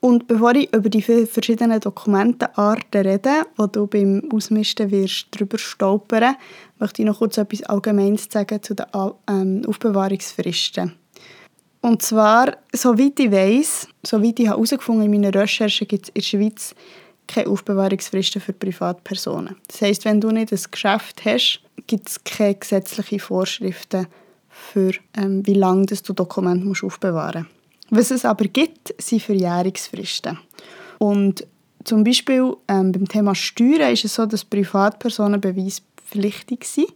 Und 0.00 0.26
bevor 0.26 0.54
ich 0.56 0.72
über 0.74 0.88
die 0.88 1.00
verschiedenen 1.00 1.78
Dokumentenarten 1.78 3.02
rede, 3.02 3.46
wo 3.56 3.66
du 3.66 3.86
beim 3.86 4.28
Ausmisten 4.32 4.90
wirst 4.90 5.28
drüber 5.30 5.58
stolpern, 5.58 6.34
möchte 6.80 7.02
ich 7.02 7.06
noch 7.06 7.18
kurz 7.18 7.38
etwas 7.38 7.62
Allgemeines 7.62 8.26
sagen 8.28 8.60
zu 8.62 8.74
den 8.74 8.86
ähm, 9.28 9.62
Aufbewahrungsfristen. 9.66 10.92
Und 11.82 12.00
zwar, 12.00 12.56
soweit 12.72 13.18
ich 13.18 13.32
weiß, 13.32 13.88
soweit 14.06 14.38
ich 14.38 14.46
herausgefunden 14.46 15.02
habe 15.02 15.14
in 15.14 15.20
meiner 15.20 15.34
Recherche, 15.34 15.84
gibt 15.84 16.04
es 16.04 16.08
in 16.10 16.14
der 16.14 16.22
Schweiz 16.22 16.74
keine 17.26 17.48
Aufbewahrungsfristen 17.48 18.40
für 18.40 18.52
Privatpersonen. 18.52 19.56
Das 19.66 19.82
heisst, 19.82 20.04
wenn 20.04 20.20
du 20.20 20.30
nicht 20.30 20.52
ein 20.52 20.60
Geschäft 20.70 21.24
hast, 21.24 21.60
gibt 21.88 22.08
es 22.08 22.22
keine 22.22 22.54
gesetzlichen 22.54 23.18
Vorschriften 23.18 24.06
für 24.48 24.92
ähm, 25.16 25.44
wie 25.44 25.54
lange 25.54 25.86
du 25.86 26.12
Dokumente 26.12 26.64
musst 26.64 26.84
aufbewahren 26.84 27.48
musst. 27.90 28.10
Was 28.10 28.10
es 28.12 28.24
aber 28.24 28.44
gibt, 28.44 28.94
sind 28.98 29.22
Verjährungsfristen. 29.22 30.38
Und 30.98 31.44
zum 31.82 32.04
Beispiel 32.04 32.54
ähm, 32.68 32.92
beim 32.92 33.08
Thema 33.08 33.34
Steuern 33.34 33.92
ist 33.92 34.04
es 34.04 34.14
so, 34.14 34.24
dass 34.26 34.44
Privatpersonen 34.44 35.40
beweispflichtig 35.40 36.64
sind, 36.64 36.92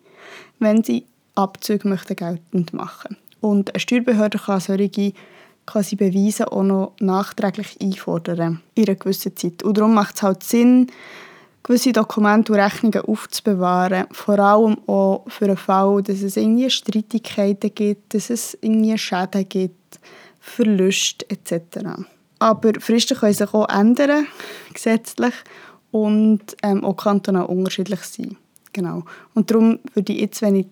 wenn 0.61 0.85
sie 0.85 1.07
Abzüge 1.35 1.89
möchten 1.89 2.15
geltend 2.15 2.73
machen 2.73 3.17
Und 3.47 3.73
eine 3.73 3.81
Steuerbehörde 3.81 4.39
kann 4.39 4.61
solche 4.61 5.13
quasi 5.67 5.95
Beweise 5.95 6.51
auch 6.51 6.65
noch 6.65 6.93
nachträglich 6.99 7.77
einfordern 7.81 8.61
in 8.75 8.87
einer 8.87 8.97
gewissen 8.97 9.37
Zeit. 9.37 9.63
Und 9.63 9.79
darum 9.79 9.95
macht 9.95 10.17
es 10.17 10.23
halt 10.23 10.43
Sinn, 10.43 10.89
gewisse 11.63 11.93
Dokumente 11.93 12.53
und 12.53 12.59
Rechnungen 12.59 13.03
aufzubewahren. 13.03 14.07
Vor 14.11 14.39
allem 14.41 14.79
auch 14.89 15.25
für 15.29 15.47
den 15.47 15.57
Fall, 15.57 16.03
dass 16.03 16.23
es 16.23 16.37
irgendwie 16.37 16.71
Streitigkeiten 16.71 17.73
gibt, 17.73 18.15
dass 18.15 18.31
es 18.31 18.59
irgendwie 18.61 18.99
Schäden 18.99 19.49
gibt, 19.49 20.01
Verluste 20.41 21.27
etc. 21.31 22.03
Aber 22.41 22.73
Fristen 22.81 23.17
können 23.17 23.33
sich 23.33 23.55
auch 23.55 23.69
ändern, 23.69 24.27
gesetzlich, 24.75 25.35
und 25.93 26.57
ähm, 26.63 26.85
auch 26.85 26.97
kantonal 26.97 27.47
unterschiedlich 27.47 28.01
sein. 28.01 28.37
Genau. 28.73 29.05
Und 29.35 29.51
darum 29.51 29.79
würde 29.95 30.13
ich 30.13 30.21
jetzt, 30.21 30.43
wenn 30.43 30.57
ich 30.57 30.67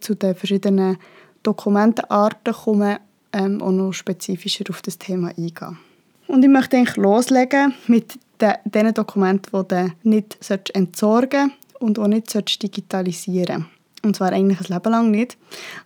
zu 0.00 0.14
den 0.14 0.34
verschiedenen 0.34 0.98
Dokumentenarten 1.42 2.52
komme, 2.52 3.00
ähm, 3.32 3.62
auch 3.62 3.70
noch 3.70 3.92
spezifischer 3.92 4.64
auf 4.68 4.82
das 4.82 4.98
Thema 4.98 5.28
eingehen. 5.28 5.78
Und 6.26 6.42
ich 6.42 6.48
möchte 6.48 6.76
eigentlich 6.76 6.96
loslegen 6.96 7.74
mit 7.86 8.18
den, 8.40 8.94
Dokumenten, 8.94 9.66
die 9.68 9.68
du 9.68 9.92
nicht 10.02 10.38
entsorgen 10.74 11.52
und 11.78 11.98
auch 11.98 12.06
nicht 12.06 12.62
digitalisieren 12.62 13.66
Und 14.02 14.16
zwar 14.16 14.32
eigentlich 14.32 14.60
ein 14.60 14.74
Leben 14.74 14.92
lang 14.92 15.10
nicht. 15.10 15.36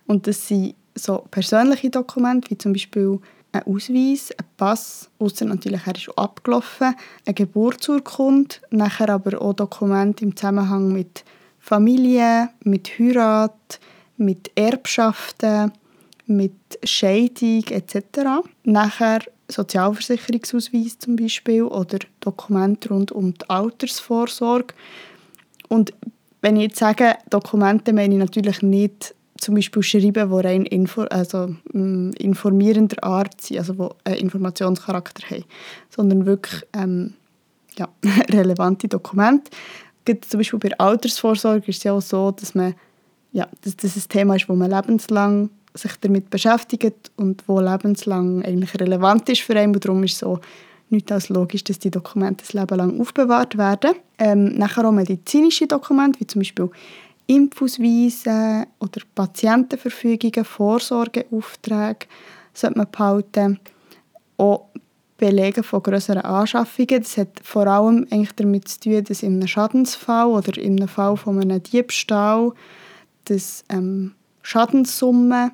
Und 0.07 0.27
das 0.27 0.47
sind 0.47 0.75
so 0.93 1.25
persönliche 1.31 1.89
Dokumente, 1.89 2.49
wie 2.51 2.57
zum 2.57 2.73
Beispiel 2.73 3.19
ein 3.51 3.63
Ausweis, 3.63 4.31
ein 4.37 4.45
Pass, 4.57 5.09
außer 5.19 5.45
natürlich 5.45 5.81
er 5.85 5.95
ist 5.95 6.17
abgelaufen, 6.17 6.95
eine 7.25 7.33
Geburtsurkunde, 7.33 8.55
nachher 8.69 9.09
aber 9.09 9.41
auch 9.41 9.53
Dokumente 9.53 10.25
im 10.25 10.35
Zusammenhang 10.35 10.91
mit 10.91 11.23
Familie, 11.59 12.49
mit 12.63 12.87
Heirat, 12.99 13.79
mit 14.17 14.51
Erbschaften, 14.55 15.71
mit 16.25 16.53
Scheidung 16.83 17.63
etc. 17.69 18.45
Nachher 18.63 19.19
Sozialversicherungsausweis 19.47 20.97
zum 20.97 21.15
Beispiel 21.15 21.63
oder 21.63 21.99
Dokumente 22.19 22.89
rund 22.89 23.11
um 23.11 23.33
die 23.33 23.49
Altersvorsorge. 23.49 24.73
Und 25.69 25.93
wenn 26.41 26.57
ich 26.57 26.63
jetzt 26.63 26.79
sage 26.79 27.15
Dokumente, 27.29 27.93
meine 27.93 28.15
ich 28.15 28.19
natürlich 28.19 28.61
nicht 28.61 29.13
zum 29.37 29.55
Beispiel 29.55 29.83
Schreiben, 29.83 30.29
die 30.29 30.47
rein 30.47 30.65
info 30.65 31.01
also, 31.03 31.55
ähm, 31.73 32.13
informierender 32.17 33.03
Art 33.03 33.41
sind, 33.41 33.57
also 33.59 33.73
die 33.73 34.11
einen 34.11 34.17
Informationscharakter 34.17 35.29
haben, 35.29 35.45
sondern 35.89 36.25
wirklich 36.25 36.63
ähm, 36.73 37.13
ja, 37.77 37.87
relevante 38.31 38.87
Dokumente. 38.87 39.51
Zum 40.05 40.39
Beispiel 40.39 40.59
bei 40.59 40.77
Altersvorsorge 40.77 41.67
ist 41.67 41.77
es 41.77 41.83
ja 41.83 41.93
auch 41.93 42.01
so, 42.01 42.31
dass, 42.31 42.55
man, 42.55 42.75
ja, 43.35 43.49
dass 43.65 43.75
das 43.75 43.97
ein 43.97 44.07
Thema 44.07 44.35
ist, 44.37 44.47
das 44.47 44.55
man 44.55 44.71
lebenslang 44.71 45.49
sich 45.73 45.91
damit 45.99 46.29
beschäftigt 46.29 47.11
und 47.17 47.43
wo 47.47 47.59
lebenslang 47.59 48.41
eigentlich 48.45 48.79
relevant 48.79 49.27
ist 49.27 49.41
für 49.41 49.57
einen. 49.57 49.75
Und 49.75 49.83
darum 49.83 50.01
ist 50.05 50.17
so 50.17 50.39
nicht 50.89 51.11
als 51.11 51.27
logisch, 51.27 51.65
dass 51.65 51.77
die 51.79 51.91
Dokumente 51.91 52.45
das 52.45 52.53
Leben 52.53 52.77
lang 52.77 52.97
aufbewahrt 52.97 53.57
werden. 53.57 53.95
Ähm, 54.17 54.57
nachher 54.57 54.87
auch 54.87 54.93
medizinische 54.93 55.67
Dokumente, 55.67 56.21
wie 56.21 56.27
zum 56.27 56.39
Beispiel 56.39 56.69
Impfausweise 57.27 58.67
oder 58.79 59.01
Patientenverfügungen, 59.13 60.45
Vorsorgeaufträge 60.45 62.07
sollte 62.53 62.77
man 62.77 62.87
behalten. 62.89 63.59
Auch 64.37 64.67
Belege 65.17 65.61
von 65.61 65.83
größeren 65.83 66.21
Anschaffungen. 66.21 67.01
Das 67.01 67.17
hat 67.17 67.41
vor 67.43 67.67
allem 67.67 68.07
eigentlich 68.11 68.33
damit 68.37 68.69
zu 68.69 68.79
tun, 68.79 69.03
dass 69.03 69.23
in 69.23 69.33
einem 69.33 69.47
Schadensfall 69.47 70.27
oder 70.27 70.57
in 70.57 70.77
einem 70.77 70.87
Fall 70.87 71.17
von 71.17 71.41
einem 71.41 71.61
Diebstahl 71.61 72.53
dass 73.25 73.63
ähm, 73.69 74.13
Schadenssummen 74.41 75.51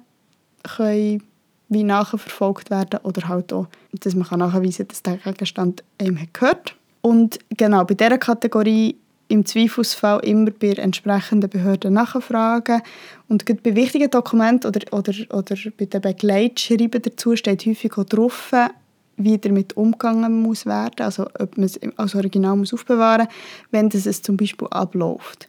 können 0.63 1.23
wie 1.69 1.83
nachverfolgt 1.83 2.69
werden 2.69 2.99
oder 3.03 3.29
halt 3.29 3.53
auch, 3.53 3.67
dass 3.93 4.13
man 4.13 4.39
nachweisen 4.39 4.87
kann, 4.87 4.87
dass 4.89 5.03
der 5.03 5.17
Gegenstand 5.17 5.83
einem 5.97 6.19
gehört. 6.33 6.75
Und 6.99 7.39
genau 7.49 7.85
bei 7.85 7.93
dieser 7.93 8.17
Kategorie 8.17 8.97
im 9.29 9.45
Zweifelsfall 9.45 10.19
immer 10.25 10.51
bei 10.51 10.73
entsprechenden 10.73 11.49
Behörden 11.49 11.93
nachfragen. 11.93 12.81
Und 13.29 13.45
bei 13.63 13.75
wichtigen 13.75 14.11
Dokumenten 14.11 14.67
oder, 14.67 14.81
oder, 14.91 15.13
oder 15.29 15.55
bei 15.77 15.85
den 15.85 16.01
Begleitschreiben 16.01 17.01
dazu 17.01 17.35
steht 17.37 17.65
häufig 17.65 17.97
auch 17.97 18.03
drauf, 18.03 18.51
wie 19.15 19.37
damit 19.37 19.77
umgegangen 19.77 20.41
muss 20.41 20.65
werden, 20.65 21.05
also 21.05 21.27
ob 21.39 21.57
man 21.57 21.65
es 21.65 21.79
als 21.95 22.15
Original 22.15 22.57
muss 22.57 22.73
aufbewahren 22.73 23.27
muss, 23.27 23.35
wenn 23.71 23.89
das 23.89 24.05
es 24.05 24.21
zum 24.21 24.35
Beispiel 24.35 24.67
abläuft. 24.69 25.47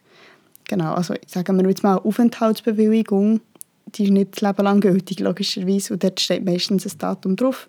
Genau, 0.67 0.93
also 0.93 1.13
sagen 1.27 1.57
wir 1.57 1.69
jetzt 1.69 1.83
mal 1.83 1.97
Aufenthaltsbewilligung, 1.97 3.41
die 3.87 4.05
ist 4.05 4.11
nicht 4.11 4.33
das 4.33 4.41
Leben 4.41 4.63
lang 4.63 4.79
gültig, 4.79 5.19
logischerweise, 5.19 5.93
und 5.93 6.03
dort 6.03 6.19
steht 6.19 6.45
meistens 6.45 6.85
ein 6.85 6.97
Datum 6.97 7.35
drauf, 7.35 7.67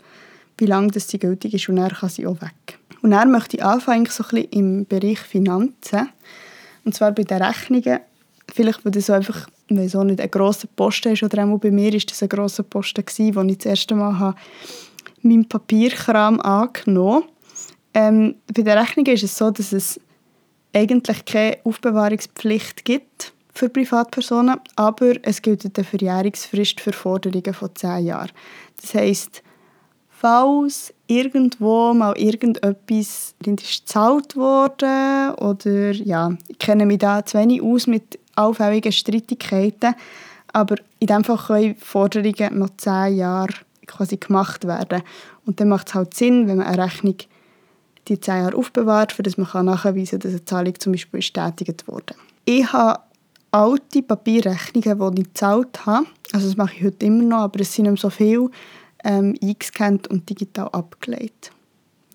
wie 0.59 0.67
lange 0.67 0.99
sie 0.99 1.19
gültig 1.19 1.55
ist, 1.55 1.69
und 1.69 1.77
dann 1.77 1.91
kann 1.91 2.09
sie 2.09 2.27
auch 2.27 2.41
weg. 2.41 2.79
Und 3.03 3.11
dann 3.11 3.31
möchte 3.31 3.57
ich 3.57 3.65
anfangen 3.65 4.07
so 4.07 4.25
ein 4.25 4.31
bisschen 4.31 4.51
im 4.51 4.87
Bereich 4.87 5.19
Finanzen, 5.19 6.09
und 6.85 6.95
zwar 6.95 7.13
bei 7.13 7.25
den 7.25 7.43
Rechnungen, 7.43 8.01
vielleicht, 8.53 8.85
weil 8.85 8.93
das 8.93 9.11
einfach, 9.11 9.49
weil 9.69 9.89
so 9.89 10.05
nicht 10.05 10.21
ein 10.21 10.31
grosser 10.31 10.69
Posten 10.75 11.13
ist, 11.13 11.23
oder 11.23 11.45
auch 11.45 11.59
bei 11.59 11.71
mir 11.71 11.93
ist 11.93 12.11
das 12.11 12.23
ein 12.23 12.29
grosser 12.29 12.63
Posten 12.63 13.05
gewesen, 13.05 13.35
wo 13.35 13.43
ich 13.43 13.59
das 13.59 13.67
erste 13.67 13.95
Mal 13.95 14.19
habe 14.19 14.37
meinen 15.25 15.49
Papierkram 15.49 16.41
angenommen. 16.41 17.25
Ähm, 17.95 18.37
bei 18.53 18.63
den 18.63 18.79
Rechnungen 18.79 19.13
ist 19.13 19.25
es 19.25 19.37
so, 19.37 19.51
dass 19.51 19.73
es 19.73 20.01
eigentlich 20.75 21.25
keine 21.25 21.59
Aufbewahrungspflicht 21.65 22.85
gibt 22.85 23.33
für 23.55 23.69
Privatpersonen, 23.69 24.61
aber 24.77 25.15
es 25.23 25.41
gilt 25.41 25.65
eine 25.65 25.85
Verjährungsfrist 25.85 26.81
für 26.81 26.93
Forderungen 26.93 27.55
von 27.55 27.71
10 27.75 28.07
Jahren. 28.07 28.33
Das 28.81 28.95
heisst, 28.95 29.43
falls 30.09 30.93
irgendwo 31.07 31.95
mal 31.95 32.19
irgendetwas 32.19 33.35
gezahlt 33.41 34.37
wurde 34.37 35.35
oder 35.39 35.93
ja, 35.93 36.37
ich 36.49 36.59
kenne 36.59 36.87
mich 36.87 36.99
da 36.99 37.25
zu 37.25 37.39
wenig 37.39 37.63
aus 37.63 37.87
mit 37.87 38.19
allfälligen 38.35 38.93
Streitigkeiten, 38.93 39.95
aber 40.53 40.77
in 40.99 41.07
dem 41.07 41.25
Fall 41.25 41.39
können 41.39 41.77
Forderungen 41.77 42.59
noch 42.59 42.71
10 42.77 43.17
Jahre 43.17 43.55
quasi 43.87 44.17
gemacht 44.17 44.67
werden. 44.67 45.03
Und 45.47 45.61
dann 45.61 45.69
macht 45.69 45.89
es 45.89 45.95
halt 45.95 46.15
Sinn, 46.15 46.49
wenn 46.49 46.57
man 46.57 46.67
eine 46.67 46.85
Rechnung 46.85 47.17
die 48.09 48.21
zehn 48.21 48.43
Jahre 48.43 48.57
aufbewahrt, 48.57 49.15
das 49.23 49.37
man 49.37 49.67
nachweisen 49.67 50.07
kann, 50.07 50.21
dass 50.21 50.33
eine 50.33 50.45
Zahlung 50.45 50.79
zum 50.79 50.93
Beispiel 50.93 51.19
bestätigt 51.19 51.87
wurde. 51.87 52.15
Ich 52.45 52.73
habe 52.73 53.01
alte 53.51 54.03
Papierrechnungen, 54.03 55.15
die 55.15 55.23
ich 55.23 55.29
gezahlt 55.29 55.87
habe, 55.87 56.07
also 56.33 56.49
das 56.49 56.57
mache 56.57 56.75
ich 56.77 56.85
heute 56.85 57.07
immer 57.07 57.23
noch, 57.23 57.39
aber 57.39 57.61
es 57.61 57.73
sind 57.73 57.91
nicht 57.91 58.01
so 58.01 58.11
viele, 58.11 58.51
ähm, 59.05 59.37
eingescannt 59.41 60.09
und 60.09 60.29
digital 60.29 60.69
abgelegt. 60.69 61.53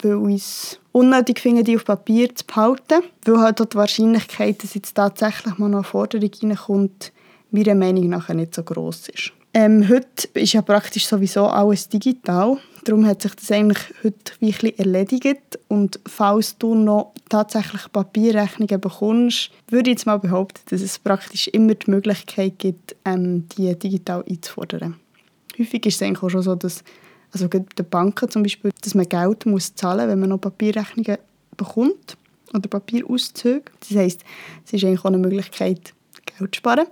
Weil 0.02 0.30
ich 0.30 0.42
es 0.42 0.80
unnötig 0.92 1.40
finde, 1.40 1.64
die 1.64 1.76
auf 1.76 1.86
Papier 1.86 2.34
zu 2.34 2.46
behalten, 2.46 3.04
weil 3.26 3.40
halt 3.40 3.60
die 3.60 3.78
Wahrscheinlichkeit, 3.78 4.64
dass 4.64 4.74
jetzt 4.74 4.96
tatsächlich 4.96 5.58
mal 5.58 5.70
noch 5.70 5.80
eine 5.80 5.84
Forderung 5.84 6.30
reinkommt, 6.44 7.12
meiner 7.52 7.76
Meinung 7.76 8.10
nach 8.10 8.30
nicht 8.30 8.56
so 8.56 8.64
groß 8.64 9.10
ist. 9.10 9.32
Ähm, 9.54 9.88
heute 9.90 10.28
ist 10.34 10.54
ja 10.54 10.62
praktisch 10.62 11.08
sowieso 11.08 11.48
alles 11.48 11.90
digital. 11.90 12.58
Darum 12.84 13.06
hat 13.06 13.22
sich 13.22 13.36
das 13.36 13.52
eigentlich 13.52 13.80
heute 14.04 14.34
wirklich 14.40 14.80
erledigt. 14.80 15.60
Und 15.68 16.00
falls 16.08 16.58
du 16.58 16.76
noch 16.76 17.14
tatsächlich 17.30 17.92
Papierrechnungen 17.92 18.80
bekommst, 18.80 19.52
würde 19.68 19.90
ich 19.90 19.98
jetzt 19.98 20.06
mal 20.06 20.18
behaupten, 20.18 20.62
dass 20.70 20.82
es 20.82 21.00
praktisch 21.00 21.48
immer 21.50 21.76
die 21.76 21.92
Möglichkeit 21.92 22.60
gibt, 22.60 22.96
ähm, 23.06 23.48
die 23.58 23.78
digital 23.78 24.24
einzufordern. 24.28 24.96
Häufig 25.58 25.86
ist 25.86 25.96
es 25.96 26.02
eigentlich 26.02 26.24
auch 26.24 26.30
schon 26.30 26.42
so, 26.42 26.56
dass 26.56 26.84
also 27.32 27.48
bei 27.48 27.60
Banken 27.84 28.30
zum 28.30 28.44
Beispiel, 28.44 28.72
dass 28.82 28.96
man 28.96 29.08
Geld 29.08 29.46
muss 29.46 29.76
zahlen 29.76 30.00
muss, 30.00 30.10
wenn 30.10 30.20
man 30.20 30.30
noch 30.30 30.42
Papierrechnungen 30.42 31.18
bekommt 31.56 32.18
oder 32.54 32.68
Papierauszüge. 32.68 33.66
Das 33.80 33.98
heisst, 33.98 34.24
es 34.66 34.74
ist 34.74 34.84
eigentlich 34.84 35.02
auch 35.02 35.06
eine 35.06 35.18
Möglichkeit, 35.18 35.94
Geld 36.26 36.56
zu 36.56 36.58
sparen. 36.58 36.88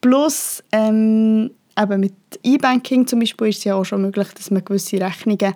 Plus, 0.00 0.62
ähm, 0.72 1.50
eben 1.80 2.00
mit 2.00 2.14
E-Banking 2.42 3.06
zum 3.06 3.20
Beispiel 3.20 3.48
ist 3.48 3.58
es 3.58 3.64
ja 3.64 3.74
auch 3.74 3.84
schon 3.84 4.02
möglich, 4.02 4.28
dass 4.34 4.50
man 4.50 4.64
gewisse 4.64 5.00
Rechnungen 5.00 5.54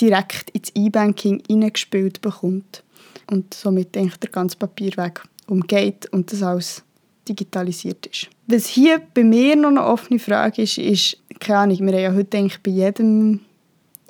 direkt 0.00 0.50
ins 0.50 0.70
E-Banking 0.74 1.42
eingespielt 1.48 2.20
bekommt 2.20 2.82
und 3.30 3.54
somit 3.54 3.96
eigentlich 3.96 4.16
der 4.16 4.30
ganze 4.30 4.56
Papierweg 4.56 5.22
umgeht 5.46 6.06
und 6.12 6.32
das 6.32 6.42
alles 6.42 6.82
digitalisiert 7.28 8.06
ist. 8.06 8.28
Was 8.46 8.66
hier 8.66 9.00
bei 9.14 9.24
mir 9.24 9.56
noch 9.56 9.68
eine 9.68 9.84
offene 9.84 10.18
Frage 10.18 10.62
ist, 10.62 10.78
ist, 10.78 11.16
keine 11.40 11.58
Ahnung, 11.58 11.78
wir 11.78 11.92
haben 11.92 12.02
ja 12.02 12.14
heute 12.14 12.38
eigentlich 12.38 12.62
bei 12.62 12.70
jedem, 12.70 13.40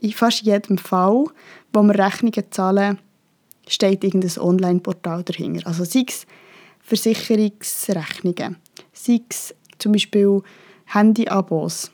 in 0.00 0.12
fast 0.12 0.42
jedem 0.42 0.78
Fall, 0.78 1.26
wo 1.72 1.82
wir 1.82 1.98
Rechnungen 1.98 2.44
zahlen, 2.50 2.98
steht 3.68 4.04
irgendein 4.04 4.42
Online-Portal 4.42 5.22
dahinter. 5.24 5.66
Also 5.66 5.84
sei 5.84 6.04
es 6.08 6.26
Versicherungsrechnungen, 6.80 8.56
sei 8.92 9.20
es 9.28 9.54
zum 9.78 9.92
Beispiel 9.92 10.42
Handy-Abos 10.92 11.90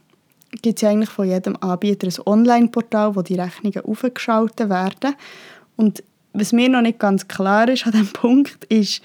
gibt 0.62 0.78
es 0.78 0.82
ja 0.82 0.90
eigentlich 0.90 1.10
von 1.10 1.28
jedem 1.28 1.56
Anbieter 1.60 2.06
ein 2.06 2.26
Online-Portal, 2.26 3.16
wo 3.16 3.22
die 3.22 3.34
Rechnungen 3.34 3.84
aufgeschaltet 3.84 4.68
werden. 4.68 5.14
Und 5.76 6.02
was 6.32 6.52
mir 6.52 6.68
noch 6.68 6.82
nicht 6.82 6.98
ganz 6.98 7.28
klar 7.28 7.68
ist 7.68 7.86
an 7.86 7.92
diesem 7.92 8.08
Punkt, 8.12 8.64
ist, 8.64 9.02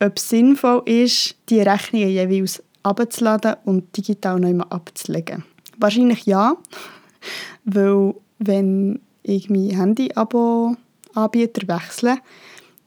ob 0.00 0.16
es 0.16 0.28
sinnvoll 0.28 0.82
ist, 0.86 1.36
die 1.48 1.60
Rechnungen 1.60 2.08
jeweils 2.08 2.62
abzuladen 2.82 3.56
und 3.64 3.96
digital 3.96 4.42
einmal 4.44 4.68
abzulegen. 4.70 5.44
Wahrscheinlich 5.78 6.24
ja, 6.24 6.56
weil 7.64 8.14
wenn 8.38 9.00
ich 9.22 9.50
mein 9.50 9.70
Handy-Abo-Anbieter 9.70 11.68
wechsle, 11.68 12.16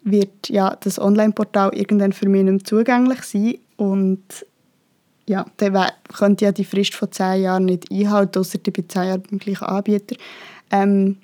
wird 0.03 0.49
ja 0.49 0.75
das 0.75 0.99
Online-Portal 0.99 1.75
irgendwann 1.75 2.11
für 2.11 2.27
mich 2.27 2.43
nicht 2.43 2.51
mehr 2.51 2.63
zugänglich 2.63 3.21
sein 3.21 3.55
und 3.77 4.23
ja, 5.27 5.45
dann 5.57 5.91
könnte 6.13 6.45
ja 6.45 6.51
die 6.51 6.65
Frist 6.65 6.95
von 6.95 7.11
zehn 7.11 7.43
Jahren 7.43 7.65
nicht 7.65 7.91
einhalten, 7.91 8.39
außer 8.39 8.59
ich 8.63 8.73
bin 8.73 8.89
zehn 8.89 9.07
Jahre 9.07 9.19
beim 9.19 9.39
gleichen 9.39 9.65
Anbieter. 9.65 10.15
Ähm, 10.71 11.17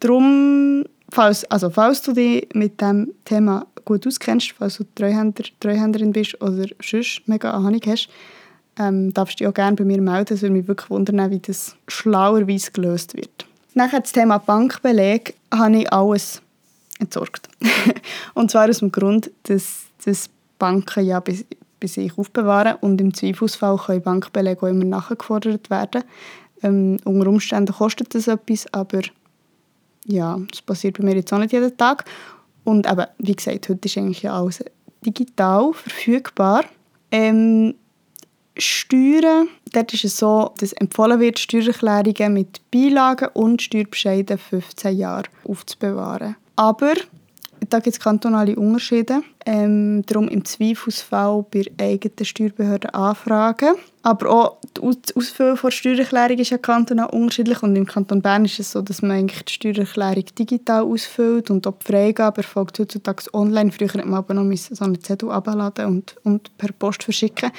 darum, 0.00 0.84
falls, 1.10 1.44
also 1.50 1.70
falls 1.70 2.02
du 2.02 2.12
dich 2.12 2.48
mit 2.54 2.80
dem 2.80 3.12
Thema 3.24 3.66
gut 3.84 4.06
auskennst, 4.06 4.54
falls 4.58 4.76
du 4.76 4.84
Treuhänder, 4.94 5.44
Treuhänderin 5.60 6.12
bist 6.12 6.40
oder 6.42 6.66
sonst 6.82 7.22
mega 7.26 7.52
Ahnung 7.52 7.80
hast, 7.86 8.08
ähm, 8.78 9.12
darfst 9.14 9.40
du 9.40 9.44
dich 9.44 9.48
auch 9.48 9.54
gerne 9.54 9.76
bei 9.76 9.84
mir 9.84 10.00
melden. 10.00 10.34
Es 10.34 10.42
würde 10.42 10.54
mich 10.54 10.68
wirklich 10.68 10.90
wundern, 10.90 11.30
wie 11.30 11.38
das 11.38 11.74
schlauerweise 11.88 12.70
gelöst 12.70 13.16
wird. 13.16 13.46
Nachher 13.74 14.00
das 14.00 14.12
Thema 14.12 14.38
Bankbeleg 14.38 15.34
habe 15.52 15.78
ich 15.78 15.92
alles 15.92 16.42
entsorgt. 16.98 17.48
Und 18.34 18.50
zwar 18.50 18.68
aus 18.68 18.78
dem 18.78 18.92
Grund, 18.92 19.30
dass, 19.44 19.86
dass 20.04 20.28
Banken 20.58 21.04
ja 21.04 21.20
bis 21.20 21.44
bei 21.80 21.86
sich 21.86 22.16
aufbewahren 22.16 22.76
und 22.80 23.00
im 23.00 23.14
Zweifelsfall 23.14 23.78
können 23.78 24.02
Bankbelege 24.02 24.62
auch 24.62 24.70
immer 24.70 24.84
nachgefordert 24.84 25.70
werden. 25.70 26.04
Ähm, 26.62 26.98
unter 27.04 27.28
Umständen 27.28 27.72
kostet 27.72 28.14
das 28.14 28.26
etwas, 28.26 28.72
aber 28.72 29.02
ja, 30.06 30.38
das 30.50 30.62
passiert 30.62 30.98
bei 30.98 31.04
mir 31.04 31.14
jetzt 31.14 31.32
auch 31.32 31.38
nicht 31.38 31.52
jeden 31.52 31.76
Tag. 31.76 32.04
Und 32.64 32.90
eben, 32.90 33.06
wie 33.18 33.36
gesagt, 33.36 33.68
heute 33.68 33.86
ist 33.86 33.98
eigentlich 33.98 34.28
alles 34.28 34.64
digital 35.04 35.72
verfügbar. 35.72 36.64
Ähm, 37.10 37.74
Steuern, 38.56 39.48
dort 39.72 39.94
ist 39.94 40.04
es 40.04 40.16
so, 40.16 40.52
dass 40.58 40.72
empfohlen 40.72 41.20
wird, 41.20 41.38
Steuererklärungen 41.38 42.32
mit 42.32 42.60
Beilagen 42.72 43.28
und 43.34 43.62
Steuerbescheiden 43.62 44.36
15 44.36 44.96
Jahre 44.96 45.28
aufzubewahren. 45.44 46.36
Aber 46.56 46.94
da 47.68 47.80
gibt 47.80 47.96
es 47.96 48.00
kantonale 48.00 48.56
Unterschiede. 48.56 49.22
Ähm, 49.46 50.02
darum 50.06 50.28
im 50.28 50.44
Zweifelsfall 50.44 51.44
bei 51.50 51.64
eigenen 51.78 52.24
Steuerbehörden 52.24 52.90
anfragen. 52.90 53.74
Aber 54.02 54.30
auch 54.30 54.56
das 54.74 55.16
Ausfüllen 55.16 55.58
der 55.62 55.70
Steuererklärung 55.70 56.38
ist 56.38 56.50
ja 56.50 56.58
kantonal 56.58 57.08
unterschiedlich. 57.10 57.62
Und 57.62 57.76
im 57.76 57.86
Kanton 57.86 58.22
Bern 58.22 58.44
ist 58.44 58.58
es 58.58 58.72
so, 58.72 58.82
dass 58.82 59.02
man 59.02 59.12
eigentlich 59.12 59.44
die 59.44 59.52
Steuererklärung 59.52 60.24
digital 60.38 60.82
ausfüllt 60.82 61.50
und 61.50 61.66
auch 61.66 61.74
die 61.78 61.92
Freigabe 61.92 62.38
erfolgt 62.38 62.78
heutzutage 62.78 63.22
online. 63.32 63.72
Früher 63.72 63.88
hat 63.88 64.04
man 64.04 64.14
aber 64.14 64.34
noch 64.34 64.56
so 64.56 64.84
einen 64.84 65.02
Zettel 65.02 65.30
abladen 65.30 65.86
und, 65.86 66.16
und 66.24 66.56
per 66.58 66.72
Post 66.72 67.04
verschicken. 67.04 67.50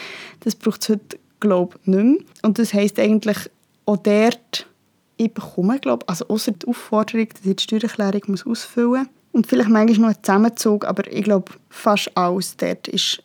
Das 0.41 0.55
braucht 0.55 0.81
es 0.81 0.89
heute, 0.89 1.19
glaube 1.39 1.77
ich, 1.81 1.87
nicht 1.87 2.03
mehr. 2.03 2.17
Und 2.43 2.59
das 2.59 2.73
heisst 2.73 2.99
eigentlich, 2.99 3.37
auch 3.85 3.97
dort 3.97 4.65
ich 5.19 5.33
bekomme, 5.33 5.79
glaube 5.79 6.07
also 6.07 6.25
außer 6.29 6.53
die 6.53 6.65
Aufforderung, 6.65 7.27
dass 7.27 7.45
ich 7.45 7.55
die 7.57 7.63
Steuererklärung 7.63 8.37
ausfüllen 8.49 8.89
muss, 8.91 9.07
und 9.39 9.47
vielleicht 9.47 9.69
manchmal 9.69 10.09
noch 10.09 10.17
ein 10.17 10.21
Zusammenzug, 10.21 10.83
aber 10.83 11.09
ich 11.09 11.23
glaube, 11.23 11.53
fast 11.69 12.11
alles 12.17 12.57
dort 12.57 12.89
ist 12.89 13.23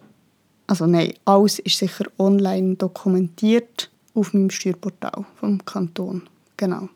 also 0.68 0.87
nein, 0.87 1.12
alles 1.24 1.59
ist 1.59 1.77
sicher 1.77 2.05
online 2.18 2.77
dokumentiert 2.77 3.90
auf 4.14 4.33
meinem 4.33 4.48
Steuerportal 4.48 5.24
vom 5.35 5.64
Kanton. 5.64 6.22
Genau. 6.57 6.88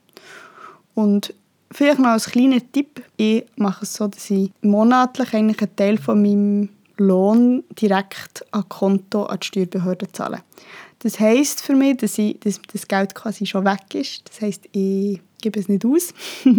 Und 0.95 1.35
vielleicht 1.73 1.99
noch 1.99 2.11
als 2.11 2.27
kleiner 2.27 2.61
Tipp, 2.71 3.03
ich 3.17 3.45
mache 3.57 3.83
es 3.83 3.95
so, 3.95 4.07
dass 4.07 4.31
ich 4.31 4.53
monatlich 4.63 5.35
eigentlich 5.35 5.63
einen 5.63 5.75
Teil 5.75 5.99
von 5.99 6.23
meinem 6.23 6.69
Lohn 6.97 7.65
direkt 7.71 8.47
an 8.53 8.69
Konto 8.69 9.25
an 9.25 9.41
die 9.41 9.47
Steuerbehörde 9.49 10.13
zahle. 10.13 10.45
Das 11.01 11.19
heisst 11.19 11.61
für 11.61 11.75
mich, 11.75 11.97
dass, 11.97 12.19
ich, 12.19 12.39
dass 12.39 12.61
das 12.73 12.87
Geld 12.87 13.17
quasi 13.17 13.47
schon 13.47 13.65
weg 13.65 13.95
ist. 13.95 14.29
Das 14.29 14.41
heisst, 14.43 14.67
ich 14.71 15.21
gebe 15.43 15.59
es 15.59 15.69
nicht 15.69 15.85
aus. 15.85 16.15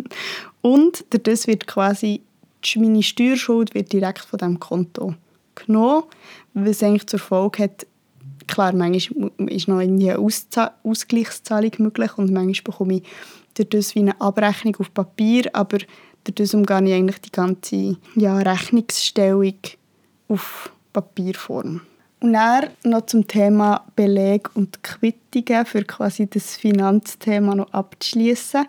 Und 0.62 1.06
das 1.10 1.48
wird 1.48 1.66
quasi 1.66 2.22
meine 2.76 3.04
Steuerschuld 3.04 3.74
wird 3.74 3.94
direkt 3.94 4.20
von 4.20 4.38
diesem 4.38 4.60
Konto 4.60 5.16
genommen, 5.56 6.04
was 6.54 6.84
eigentlich 6.84 7.08
zur 7.08 7.20
Folge 7.20 7.64
hat, 7.64 7.88
klar, 8.48 8.74
manchmal 8.74 9.32
ist 9.48 9.68
noch 9.68 9.78
eine 9.78 10.18
Ausgleichszahlung 10.84 11.72
möglich 11.78 12.18
und 12.18 12.32
manchmal 12.32 12.64
bekomme 12.64 12.96
ich 12.96 13.04
dadurch 13.54 13.96
wie 13.96 14.00
eine 14.00 14.20
Abrechnung 14.20 14.76
auf 14.78 14.94
Papier, 14.94 15.50
aber 15.54 15.80
dadurch 16.24 16.54
umgehe 16.54 16.84
ich 16.84 16.94
eigentlich 16.94 17.22
die 17.22 17.32
ganze 17.32 17.98
ja, 18.16 18.38
Rechnungsstellung 18.38 19.56
auf 20.28 20.72
Papierform. 20.94 21.82
Und 22.22 22.34
dann 22.34 22.70
noch 22.84 23.06
zum 23.06 23.28
Thema 23.28 23.86
Beleg 23.96 24.50
und 24.56 24.84
Quittungen, 24.84 25.66
für 25.66 25.84
quasi 25.86 26.28
das 26.30 26.58
Finanzthema 26.58 27.56
noch 27.56 27.72
abzuschließen. 27.72 28.66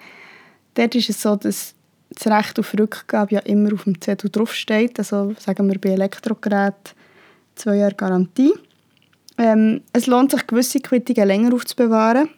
Dort 0.75 0.95
ist 0.95 1.11
es 1.11 1.23
so, 1.23 1.35
dass 1.35 1.75
das 2.15 2.27
Recht 2.27 2.59
auf 2.59 2.75
Rückgabe 2.75 3.37
ja 3.37 3.41
immer 3.41 3.73
auf 3.73 3.85
dem 3.85 4.01
Zettel 4.01 4.31
draufsteht. 4.31 4.99
Also 4.99 5.35
sagen 5.39 5.69
wir 5.69 5.81
bei 5.81 5.91
Elektrogeräten 5.91 6.95
zwei 7.55 7.77
Jahre 7.77 7.95
Garantie. 7.95 8.53
Ähm, 9.39 9.83
es 9.93 10.07
lohnt 10.07 10.33
sich, 10.33 10.47
gewisse 10.47 10.81
Quittungen 10.81 11.27
länger 11.27 11.55
aufzubewahren. 11.55 12.29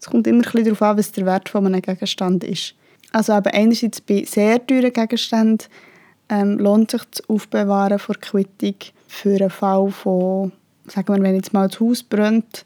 Es 0.00 0.08
kommt 0.08 0.26
immer 0.26 0.42
ein 0.54 0.64
darauf 0.64 0.82
an, 0.82 0.96
was 0.96 1.12
der 1.12 1.26
Wert 1.26 1.48
von 1.48 1.66
einem 1.66 1.82
Gegenstand 1.82 2.44
ist. 2.44 2.74
Also 3.12 3.36
eben 3.36 3.52
einerseits 3.52 4.00
bei 4.00 4.24
sehr 4.24 4.64
teuren 4.64 4.92
Gegenständen 4.92 5.66
ähm, 6.28 6.58
lohnt 6.58 6.92
sich 6.92 7.02
das 7.10 7.28
Aufbewahren 7.28 7.98
von 7.98 8.18
Quittung 8.20 8.76
für 9.08 9.34
einen 9.34 9.50
Fall 9.50 9.90
von, 9.90 10.52
sagen 10.86 11.14
wir, 11.14 11.22
wenn 11.22 11.34
jetzt 11.34 11.52
mal 11.52 11.68
das 11.68 11.80
Haus 11.80 12.02
brennt, 12.02 12.64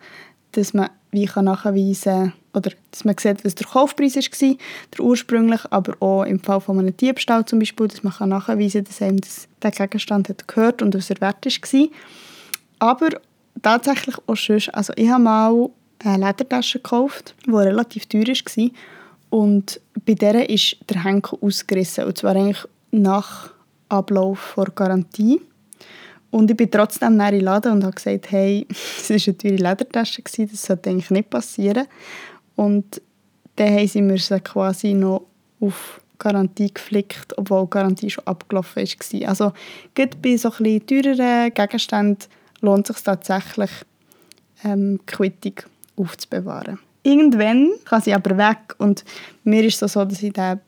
dass 0.52 0.74
man 0.74 0.90
wie 1.14 1.26
kann 1.26 1.46
nachweisen 1.46 2.32
oder 2.52 2.70
dass 2.90 3.04
man 3.04 3.16
sieht, 3.18 3.44
was 3.44 3.54
der 3.54 3.66
Kaufpreis 3.66 4.16
war, 4.16 4.56
der 4.92 5.04
ursprünglich, 5.04 5.60
aber 5.70 5.94
auch 6.00 6.24
im 6.24 6.40
Fall 6.40 6.60
von 6.60 6.78
einem 6.78 6.96
Diebstahl 6.96 7.44
zum 7.44 7.58
Beispiel, 7.58 7.88
dass 7.88 8.02
man 8.02 8.28
nachweisen 8.28 8.84
kann, 8.84 8.84
dass 8.84 9.02
einem 9.02 9.20
das, 9.20 9.48
der 9.62 9.70
Gegenstand 9.70 10.28
hat 10.28 10.46
gehört 10.46 10.82
und 10.82 10.94
was 10.94 11.10
er 11.10 11.20
wert 11.20 11.44
war. 11.46 11.88
Aber 12.78 13.08
tatsächlich 13.62 14.16
auch 14.26 14.36
sonst, 14.36 14.74
also 14.74 14.92
ich 14.96 15.08
habe 15.08 15.22
mal 15.22 15.70
eine 16.04 16.26
Ledertasche 16.26 16.78
gekauft, 16.78 17.34
die 17.46 17.50
relativ 17.50 18.06
teuer 18.06 18.26
war 18.26 18.70
und 19.30 19.80
bei 20.04 20.14
der 20.14 20.48
ist 20.48 20.76
der 20.88 21.02
Henkel 21.02 21.38
ausgerissen 21.40 22.04
und 22.04 22.18
zwar 22.18 22.36
eigentlich 22.36 22.64
nach 22.90 23.50
Ablauf 23.88 24.54
der 24.56 24.72
Garantie. 24.74 25.40
Und 26.34 26.50
ich 26.50 26.56
bin 26.56 26.68
trotzdem 26.68 27.12
in 27.12 27.18
den 27.20 27.40
Laden 27.42 27.74
und 27.74 27.84
habe 27.84 27.94
gesagt, 27.94 28.32
hey, 28.32 28.66
es 28.70 29.08
war 29.08 29.16
eine 29.24 29.38
teure 29.38 29.54
Ledertasche, 29.54 30.20
das 30.22 30.62
sollte 30.62 30.90
eigentlich 30.90 31.10
nicht 31.10 31.30
passieren. 31.30 31.86
Und 32.56 33.00
dann 33.54 33.72
haben 33.72 33.86
sie 33.86 34.02
mir 34.02 34.18
sie 34.18 34.40
quasi 34.40 34.94
noch 34.94 35.26
auf 35.60 36.00
Garantie 36.18 36.74
geflickt, 36.74 37.38
obwohl 37.38 37.66
die 37.66 37.70
Garantie 37.70 38.10
schon 38.10 38.26
abgelaufen 38.26 38.82
war. 38.82 39.28
Also 39.28 39.52
gerade 39.94 40.16
bei 40.16 40.36
so 40.36 40.50
ein 40.58 40.84
teureren 40.84 41.54
Gegenständen 41.54 42.28
lohnt 42.62 42.90
es 42.90 42.96
sich 42.96 43.04
tatsächlich, 43.04 43.70
ähm, 44.64 44.98
Quittung 45.06 45.54
aufzubewahren. 45.94 46.80
Irgendwann 47.04 47.70
kann 47.84 48.02
sie 48.02 48.12
aber 48.12 48.36
weg 48.36 48.74
und 48.78 49.04
mir 49.44 49.62
ist 49.62 49.80
es 49.80 49.92
so, 49.92 50.04
dass 50.04 50.20
ich 50.20 50.32
den 50.32 50.58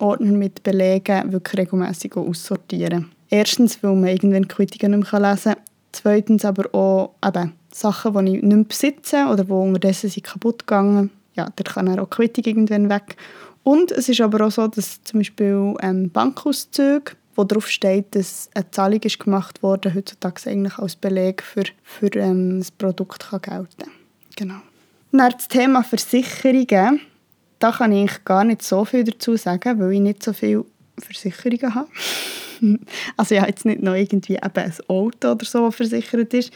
Ordner 0.00 0.32
mit 0.32 0.64
Belegen 0.64 1.30
wirklich 1.30 1.60
regelmäßig 1.60 2.16
aussortiere. 2.16 3.04
Erstens, 3.32 3.82
weil 3.82 3.94
man 3.94 4.10
irgendwann 4.10 4.46
Quittungen 4.46 5.00
nicht 5.00 5.12
mehr 5.12 5.20
lesen 5.20 5.54
kann. 5.54 5.62
Zweitens 5.92 6.44
aber 6.44 6.74
auch 6.74 7.14
eben, 7.26 7.52
Sachen, 7.72 8.26
die 8.26 8.36
ich 8.36 8.42
nicht 8.42 8.54
mehr 8.54 8.64
besitze 8.64 9.26
oder 9.26 9.44
die 9.44 9.52
unterdessen 9.52 10.10
sind 10.10 10.24
kaputt 10.24 10.66
gegangen 10.66 11.10
ja, 11.34 11.48
da 11.56 11.64
kann 11.64 11.98
auch 11.98 12.08
die 12.08 12.16
Quittung 12.16 12.44
irgendwann 12.44 12.88
weg. 12.88 13.16
Und 13.62 13.92
es 13.92 14.08
ist 14.08 14.20
aber 14.20 14.46
auch 14.46 14.50
so, 14.50 14.66
dass 14.66 15.02
zum 15.04 15.20
Beispiel 15.20 15.74
ähm, 15.80 16.10
Bankauszüge, 16.10 17.12
wo 17.34 17.44
darauf 17.44 17.68
steht, 17.68 18.14
dass 18.14 18.50
eine 18.54 18.70
Zahlung 18.70 19.00
ist 19.02 19.18
gemacht 19.18 19.62
wurde, 19.62 19.94
heutzutage 19.94 20.50
eigentlich 20.50 20.78
als 20.78 20.96
Beleg 20.96 21.42
für, 21.42 21.64
für 21.82 22.14
ähm, 22.16 22.58
das 22.58 22.70
Produkt 22.70 23.30
kann 23.30 23.40
gelten 23.40 23.90
Genau. 24.36 24.60
Dann 25.12 25.30
das 25.30 25.48
Thema 25.48 25.82
Versicherungen. 25.82 27.00
Da 27.58 27.70
kann 27.70 27.92
ich 27.92 28.24
gar 28.24 28.44
nicht 28.44 28.62
so 28.62 28.84
viel 28.84 29.04
dazu 29.04 29.36
sagen, 29.36 29.78
weil 29.78 29.92
ich 29.92 30.00
nicht 30.00 30.22
so 30.22 30.32
viele 30.32 30.64
Versicherungen 30.98 31.74
habe. 31.74 31.88
also 33.16 33.34
ja, 33.34 33.46
jetzt 33.46 33.64
nicht 33.64 33.82
noch 33.82 33.94
irgendwie 33.94 34.34
eben 34.34 34.50
ein 34.54 34.74
Auto 34.88 35.32
oder 35.32 35.44
so, 35.44 35.66
das 35.66 35.74
versichert 35.74 36.34
ist. 36.34 36.52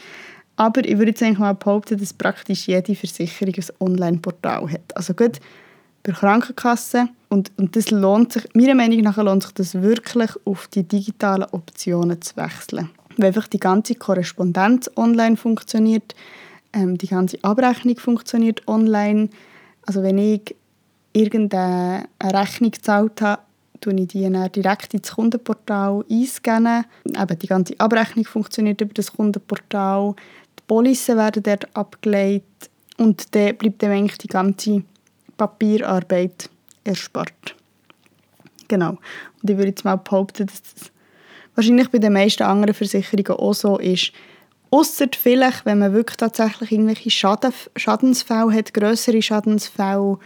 Aber 0.55 0.83
ich 0.83 0.97
würde 0.97 1.11
jetzt 1.11 1.21
eigentlich 1.21 1.37
mal 1.37 1.53
behaupten, 1.53 1.97
dass 1.97 2.13
praktisch 2.13 2.67
jede 2.67 2.95
Versicherung 2.95 3.53
ein 3.55 3.65
Online-Portal 3.79 4.71
hat. 4.71 4.95
Also 4.95 5.13
gut 5.13 5.39
bei 6.03 6.13
Krankenkassen. 6.13 7.09
Und, 7.29 7.51
und 7.57 7.75
das 7.75 7.91
lohnt 7.91 8.33
sich, 8.33 8.43
meiner 8.53 8.73
Meinung 8.73 9.01
nach 9.01 9.17
lohnt 9.17 9.43
sich 9.43 9.51
das 9.53 9.81
wirklich, 9.81 10.31
auf 10.45 10.67
die 10.67 10.83
digitalen 10.83 11.47
Optionen 11.51 12.21
zu 12.21 12.35
wechseln. 12.37 12.89
Weil 13.17 13.27
einfach 13.27 13.47
die 13.47 13.59
ganze 13.59 13.95
Korrespondenz 13.95 14.89
online 14.95 15.37
funktioniert, 15.37 16.15
ähm, 16.73 16.97
die 16.97 17.07
ganze 17.07 17.37
Abrechnung 17.43 17.97
funktioniert 17.97 18.67
online. 18.67 19.29
Also 19.85 20.01
wenn 20.01 20.17
ich 20.17 20.55
irgendeine 21.13 22.07
Rechnung 22.23 22.71
gezahlt 22.71 23.21
habe, 23.21 23.41
tue 23.81 23.93
ich 23.99 24.07
die 24.07 24.49
direkt 24.55 24.93
ins 24.93 25.11
Kundenportal 25.11 26.03
einscannen. 26.09 26.85
Eben 27.05 27.39
die 27.39 27.47
ganze 27.47 27.79
Abrechnung 27.79 28.25
funktioniert 28.25 28.81
über 28.81 28.93
das 28.93 29.13
Kundenportal. 29.13 30.15
Die 30.59 30.63
Police 30.67 31.09
werden 31.09 31.43
dort 31.43 31.75
abgelegt 31.75 32.69
und 32.97 33.35
dann 33.35 33.55
bleibt 33.57 33.83
dann 33.83 33.91
eigentlich 33.91 34.17
die 34.17 34.27
ganze 34.27 34.83
Papierarbeit 35.37 36.49
erspart. 36.83 37.55
Genau. 38.67 38.97
Und 39.41 39.49
ich 39.49 39.57
würde 39.57 39.69
jetzt 39.69 39.85
mal 39.85 39.95
behaupten, 39.95 40.47
dass 40.47 40.61
das 40.61 40.91
wahrscheinlich 41.55 41.89
bei 41.89 41.99
den 41.99 42.13
meisten 42.13 42.43
anderen 42.43 42.73
Versicherungen 42.73 43.39
auch 43.39 43.53
so 43.53 43.77
ist. 43.77 44.11
Ausser 44.69 45.07
vielleicht, 45.17 45.65
wenn 45.65 45.79
man 45.79 45.93
wirklich 45.93 46.17
tatsächlich 46.17 46.73
irgendwelche 46.73 47.09
Schaden, 47.09 47.53
Schadensfälle 47.75 48.53
hat, 48.53 48.73
größere 48.73 49.21
Schadensfälle, 49.21 50.19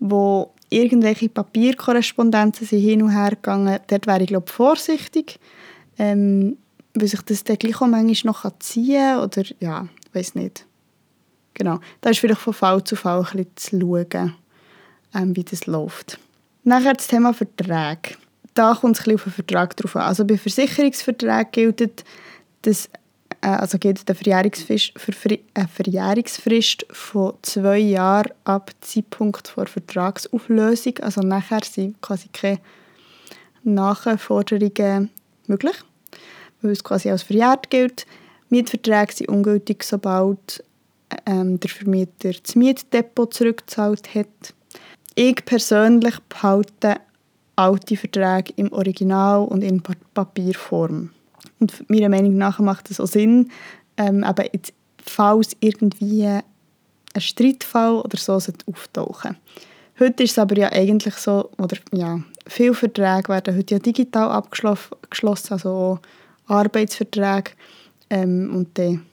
wo 0.00 0.50
irgendwelche 0.74 1.28
Papierkorrespondenzen 1.28 2.66
sind 2.66 2.80
hin 2.80 3.02
und 3.02 3.10
her 3.10 3.30
gegangen, 3.30 3.78
dort 3.86 4.06
wäre 4.06 4.22
ich 4.22 4.28
glaube 4.28 4.50
vorsichtig, 4.50 5.38
ähm, 5.98 6.56
weil 6.94 7.08
sich 7.08 7.22
das 7.22 7.44
dann 7.44 7.56
gleich 7.56 7.80
auch 7.80 7.86
manchmal 7.86 8.32
noch 8.32 8.58
ziehen 8.58 8.96
kann 8.96 9.20
oder 9.20 9.42
ja, 9.60 9.88
weiß 10.12 10.34
nicht. 10.34 10.66
Genau, 11.54 11.78
da 12.00 12.10
ist 12.10 12.18
vielleicht 12.18 12.40
von 12.40 12.52
Fall 12.52 12.82
zu 12.82 12.96
Fall 12.96 13.24
ein 13.32 13.44
bisschen 13.54 13.80
zu 13.80 14.10
schauen, 14.10 14.34
ähm, 15.14 15.36
wie 15.36 15.44
das 15.44 15.66
läuft. 15.66 16.18
Nachher 16.64 16.94
das 16.94 17.06
Thema 17.06 17.32
Verträge. 17.32 18.16
Da 18.54 18.74
kommt 18.74 18.96
es 18.96 19.00
ein 19.00 19.04
bisschen 19.04 19.16
auf 19.16 19.24
den 19.24 19.32
Vertrag 19.32 19.76
drauf 19.76 19.96
an. 19.96 20.02
Also 20.02 20.24
bei 20.24 20.36
Versicherungsverträgen 20.38 21.46
gilt, 21.52 22.04
dass 22.62 22.88
also 23.44 23.78
gilt 23.78 24.08
eine 24.08 24.14
Verjährungsfrist, 24.14 24.92
eine 25.54 25.68
Verjährungsfrist 25.68 26.86
von 26.90 27.34
zwei 27.42 27.78
Jahren 27.78 28.32
ab 28.44 28.70
Zeitpunkt 28.80 29.54
der 29.56 29.66
Vertragsauflösung. 29.66 30.98
Also 31.00 31.20
nachher 31.20 31.62
sind 31.64 32.00
quasi 32.00 32.28
keine 32.32 32.60
Nachforderungen 33.62 35.10
möglich, 35.46 35.76
weil 36.62 36.72
es 36.72 36.84
quasi 36.84 37.10
als 37.10 37.22
verjährt 37.22 37.70
gilt. 37.70 38.06
Mietverträge 38.48 39.12
sind 39.12 39.28
ungültig, 39.28 39.84
sobald 39.84 40.62
ähm, 41.26 41.60
der 41.60 41.70
Vermieter 41.70 42.32
das 42.32 42.54
Mietdepot 42.54 43.34
zurückgezahlt 43.34 44.14
hat. 44.14 44.54
Ich 45.14 45.44
persönlich 45.44 46.18
behalte 46.28 46.96
alte 47.56 47.96
Verträge 47.96 48.52
im 48.56 48.72
Original 48.72 49.44
und 49.44 49.62
in 49.62 49.82
Papierform. 50.14 51.13
Und 51.64 51.88
meiner 51.88 52.10
Meinung 52.10 52.36
nach 52.36 52.58
macht 52.58 52.90
es 52.90 53.00
auch 53.00 53.06
Sinn, 53.06 53.50
ähm, 53.96 54.22
aber 54.22 54.52
jetzt, 54.52 54.74
falls 55.02 55.56
irgendwie 55.60 56.26
ein 56.26 56.42
Streitfall 57.16 58.00
oder 58.00 58.18
so 58.18 58.34
auftauchen 58.34 59.36
Heute 59.98 60.24
ist 60.24 60.32
es 60.32 60.38
aber 60.38 60.58
ja 60.58 60.70
eigentlich 60.72 61.14
so, 61.14 61.48
oder 61.56 61.78
ja, 61.92 62.20
viele 62.46 62.74
Verträge 62.74 63.28
werden 63.28 63.56
heute 63.56 63.76
ja 63.76 63.78
digital 63.78 64.30
abgeschlossen, 64.30 65.52
also 65.52 66.00
Arbeitsverträge. 66.48 67.52
Ähm, 68.10 68.54
und 68.54 68.76
dann 68.76 69.06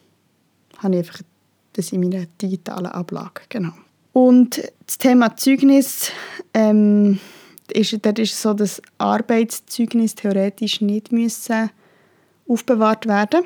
habe 0.80 0.96
ich 0.96 1.00
einfach 1.00 1.22
das 1.72 1.94
in 1.94 2.02
meiner 2.02 2.26
digitalen 2.42 2.88
Ablage. 2.88 3.44
Genau. 3.48 3.72
Und 4.12 4.62
das 4.86 4.98
Thema 4.98 5.38
Zeugnis, 5.38 6.12
ähm, 6.54 7.20
ist, 7.72 7.96
dort 8.06 8.20
ist 8.20 8.34
es 8.34 8.42
so, 8.42 8.54
dass 8.54 8.82
Arbeitszeugnis 8.98 10.16
theoretisch 10.16 10.82
nicht 10.82 11.14
müssen 11.14 11.70
aufbewahrt 12.52 13.08
werden. 13.08 13.46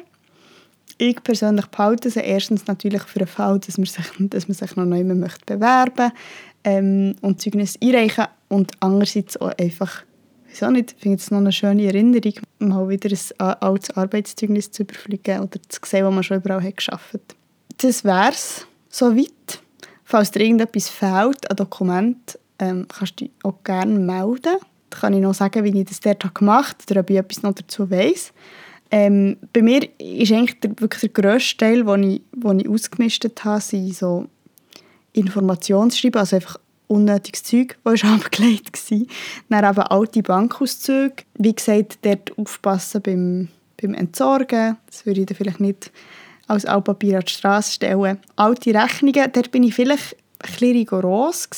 Ich 0.98 1.22
persönlich 1.24 1.66
behalte 1.68 2.10
sie 2.10 2.22
erstens 2.22 2.68
natürlich 2.68 3.04
für 3.04 3.20
den 3.20 3.28
Fall, 3.28 3.60
dass 3.60 3.78
man 3.78 3.86
sich, 3.86 4.06
dass 4.20 4.48
man 4.48 4.56
sich 4.56 4.76
noch 4.76 4.86
neu 4.86 5.04
möchte 5.04 5.46
bewerben 5.46 6.12
ähm, 6.64 7.16
und 7.22 7.42
Zeugnis 7.42 7.78
einreichen 7.82 8.28
und 8.48 8.72
andererseits 8.80 9.36
auch 9.38 9.52
einfach, 9.58 10.04
weiß 10.50 10.70
nicht, 10.72 10.94
ich 10.94 11.02
finde 11.02 11.18
es 11.18 11.32
noch 11.32 11.40
eine 11.40 11.52
schöne 11.52 11.86
Erinnerung, 11.86 12.34
mal 12.60 12.88
wieder 12.88 13.10
ein 13.10 13.54
altes 13.62 13.92
Arbeitszeugnis 13.92 14.72
zu 14.72 14.84
überfliegen 14.84 15.42
oder 15.42 15.60
zu 15.68 15.80
sehen, 15.86 16.06
was 16.06 16.14
man 16.14 16.24
schon 16.24 16.38
überall 16.38 16.64
hat 16.64 16.78
geschafft. 16.78 17.36
Das 17.78 18.06
wäre 18.06 18.30
es 18.30 18.66
soweit. 18.90 19.60
Falls 20.06 20.32
dir 20.32 20.42
irgendetwas 20.42 20.88
fehlt 20.88 21.50
an 21.50 21.58
Dokument, 21.58 22.40
ähm, 22.60 22.88
kannst 22.88 23.20
du 23.20 23.26
dich 23.26 23.34
auch 23.44 23.56
gerne 23.64 24.00
melden. 24.00 24.58
Da 24.92 24.98
kann 24.98 25.14
ich 25.14 25.22
noch 25.22 25.34
sagen, 25.34 25.64
wie 25.64 25.78
ich 25.78 25.88
das 25.88 26.00
dort 26.00 26.34
gemacht 26.34 26.78
habe 26.84 26.92
oder 26.92 27.00
ob 27.02 27.10
ich 27.10 27.18
etwas 27.18 27.44
noch 27.44 27.54
dazu 27.54 27.90
weiss. 27.90 28.32
Ähm, 28.92 29.38
bei 29.52 29.62
mir 29.62 29.88
ist 30.00 30.32
eigentlich 30.32 30.60
der, 30.60 30.72
wirklich 30.80 31.12
der 31.12 31.22
grösste 31.22 31.58
Teil, 31.58 31.84
den 31.84 32.04
ich, 32.04 32.22
ich 32.60 32.70
ausgemistet 32.70 33.44
habe, 33.44 33.62
sind 33.62 33.96
so 33.96 34.28
Informationsschreiben, 35.14 36.20
also 36.20 36.36
einfach 36.36 36.58
unnötiges 36.88 37.44
Zeug, 37.44 37.78
das 37.84 38.04
war 38.04 38.14
abgelegt 38.16 38.80
war. 38.90 39.08
Dann 39.50 39.66
eben 39.66 39.80
alte 39.80 40.22
Bankauszüge. 40.22 41.24
Wie 41.36 41.56
gesagt, 41.56 42.00
dort 42.04 42.38
aufpassen 42.38 43.02
beim, 43.02 43.48
beim 43.82 43.94
Entsorgen. 43.94 44.78
Das 44.86 45.06
würde 45.06 45.22
ich 45.22 45.26
dann 45.26 45.38
vielleicht 45.38 45.60
nicht 45.60 45.92
als 46.48 46.66
Altpapier 46.66 47.18
an 47.18 47.26
die 47.26 47.32
Straße 47.32 47.74
stellen. 47.74 48.20
Alte 48.36 48.74
Rechnungen, 48.74 49.32
dort 49.32 49.52
bin 49.52 49.64
ich 49.64 49.74
vielleicht 49.74 50.16
ein 50.40 50.52
bisschen 50.52 50.72
rigoros 50.74 51.50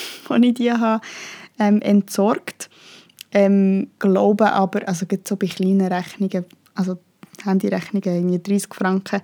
als 0.28 0.42
ich 0.42 0.54
die 0.54 0.72
habe, 0.72 1.04
ähm, 1.58 1.82
entsorgt 1.82 2.70
ähm, 3.32 3.88
glaube 3.98 4.52
aber, 4.52 4.86
also 4.86 5.06
so 5.26 5.36
bei 5.36 5.46
kleinen 5.46 5.90
Rechnungen, 5.92 6.44
also 6.74 6.98
Handyrechnungen, 7.44 8.14
irgendwie 8.14 8.38
30 8.38 8.74
Franken, 8.74 9.20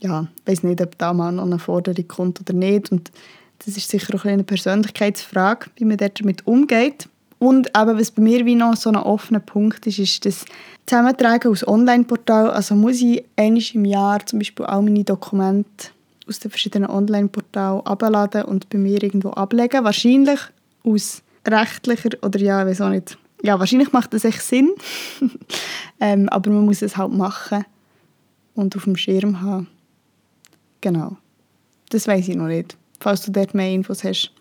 ja, 0.00 0.26
ich 0.40 0.50
weiß 0.50 0.62
nicht, 0.64 0.80
ob 0.80 0.98
da 0.98 1.12
mal 1.12 1.32
noch 1.32 1.44
eine 1.44 1.58
Forderung 1.58 2.06
kommt 2.08 2.40
oder 2.40 2.52
nicht. 2.52 2.92
Und 2.92 3.10
das 3.64 3.76
ist 3.76 3.88
sicher 3.88 4.14
auch 4.14 4.24
eine 4.24 4.44
Persönlichkeitsfrage, 4.44 5.70
wie 5.76 5.84
man 5.84 5.96
damit 5.96 6.46
umgeht. 6.46 7.08
Und 7.38 7.68
eben, 7.76 7.98
was 7.98 8.10
bei 8.10 8.22
mir 8.22 8.44
wie 8.44 8.54
noch 8.54 8.76
so 8.76 8.90
ein 8.90 8.96
offener 8.96 9.40
Punkt 9.40 9.86
ist, 9.86 9.98
ist 9.98 10.24
das 10.24 10.44
Zusammentragen 10.86 11.50
aus 11.50 11.66
Online-Portal. 11.66 12.50
Also 12.50 12.74
muss 12.74 13.00
ich 13.00 13.24
einmal 13.36 13.62
im 13.72 13.84
Jahr 13.84 14.24
zum 14.26 14.38
Beispiel 14.38 14.66
all 14.66 14.82
meine 14.82 15.04
Dokumente 15.04 15.88
aus 16.28 16.38
den 16.38 16.50
verschiedenen 16.50 16.90
Online-Portalen 16.90 17.84
abladen 17.84 18.44
und 18.44 18.68
bei 18.70 18.78
mir 18.78 19.02
irgendwo 19.02 19.30
ablegen. 19.30 19.84
Wahrscheinlich 19.84 20.40
aus 20.84 21.22
rechtlicher 21.46 22.10
oder 22.22 22.40
ja, 22.40 22.62
ich 22.62 22.68
weiß 22.68 22.80
auch 22.80 22.90
nicht, 22.90 23.18
ja, 23.42 23.58
wahrscheinlich 23.58 23.92
macht 23.92 24.14
das 24.14 24.24
echt 24.24 24.42
Sinn. 24.42 24.72
ähm, 26.00 26.28
aber 26.28 26.50
man 26.50 26.64
muss 26.64 26.82
es 26.82 26.96
halt 26.96 27.12
machen 27.12 27.64
und 28.54 28.76
auf 28.76 28.84
dem 28.84 28.96
Schirm 28.96 29.40
haben. 29.40 29.68
Genau. 30.80 31.16
Das 31.90 32.06
weiß 32.06 32.28
ich 32.28 32.36
noch 32.36 32.46
nicht. 32.46 32.76
Falls 33.00 33.22
du 33.22 33.32
dort 33.32 33.54
mehr 33.54 33.70
Infos 33.70 34.04
hast, 34.04 34.32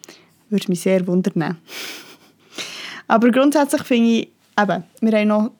würde 0.49 0.69
mich 0.69 0.81
sehr 0.81 1.05
wundern. 1.07 1.57
aber 3.07 3.31
grundsätzlich 3.31 3.83
finde 3.83 4.09
ich, 4.09 4.29
eben, 4.59 4.83
wir 5.01 5.19
haben 5.19 5.27
noch 5.27 5.51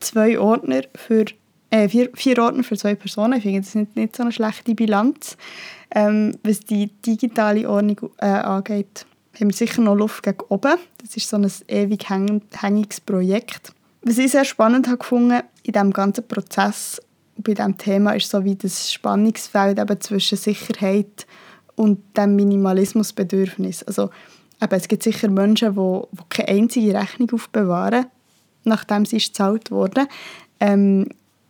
zwei 0.00 0.38
Ordner 0.38 0.82
für 0.94 1.26
äh, 1.70 1.88
vier, 1.88 2.10
vier 2.14 2.38
Ordner 2.38 2.64
für 2.64 2.76
zwei 2.76 2.94
Personen. 2.94 3.34
Ich 3.34 3.42
finde, 3.42 3.60
das 3.60 3.74
ist 3.74 3.96
nicht, 3.96 4.16
so 4.16 4.22
eine 4.22 4.32
schlechte 4.32 4.74
Bilanz. 4.74 5.36
Ähm, 5.90 6.36
was 6.42 6.60
die 6.60 6.88
digitale 6.88 7.68
Ordnung 7.68 8.10
äh, 8.18 8.26
angeht, 8.26 9.06
haben 9.40 9.50
sicher 9.50 9.82
noch 9.82 9.94
Luft 9.94 10.22
gegen 10.22 10.40
oben. 10.48 10.76
Das 11.02 11.16
ist 11.16 11.28
so 11.28 11.36
ein 11.36 11.50
ewig 11.68 12.08
hängiges 12.08 13.00
Projekt. 13.00 13.72
Was 14.02 14.18
ich 14.18 14.30
sehr 14.30 14.44
spannend 14.44 14.88
gefunden 14.98 15.42
in 15.62 15.72
diesem 15.72 15.92
ganzen 15.92 16.26
Prozess 16.26 17.00
bei 17.38 17.54
diesem 17.54 17.76
Thema 17.76 18.12
ist 18.12 18.30
so 18.30 18.44
wie 18.44 18.54
das 18.54 18.92
Spannungsfeld 18.92 19.78
eben 19.78 20.00
zwischen 20.00 20.38
Sicherheit 20.38 21.26
und 21.74 22.16
dem 22.16 22.36
Minimalismusbedürfnis. 22.36 23.82
Also 23.82 24.10
eben, 24.62 24.74
es 24.74 24.88
gibt 24.88 25.02
sicher 25.02 25.28
Menschen, 25.28 25.74
die, 25.74 26.00
die 26.12 26.22
keine 26.30 26.48
einzige 26.48 26.94
Rechnung 26.94 27.30
aufbewahren, 27.32 28.06
nachdem 28.64 29.04
sie 29.04 29.18
gezahlt 29.18 29.70
wurde. 29.70 30.06
Ähm, 30.60 31.08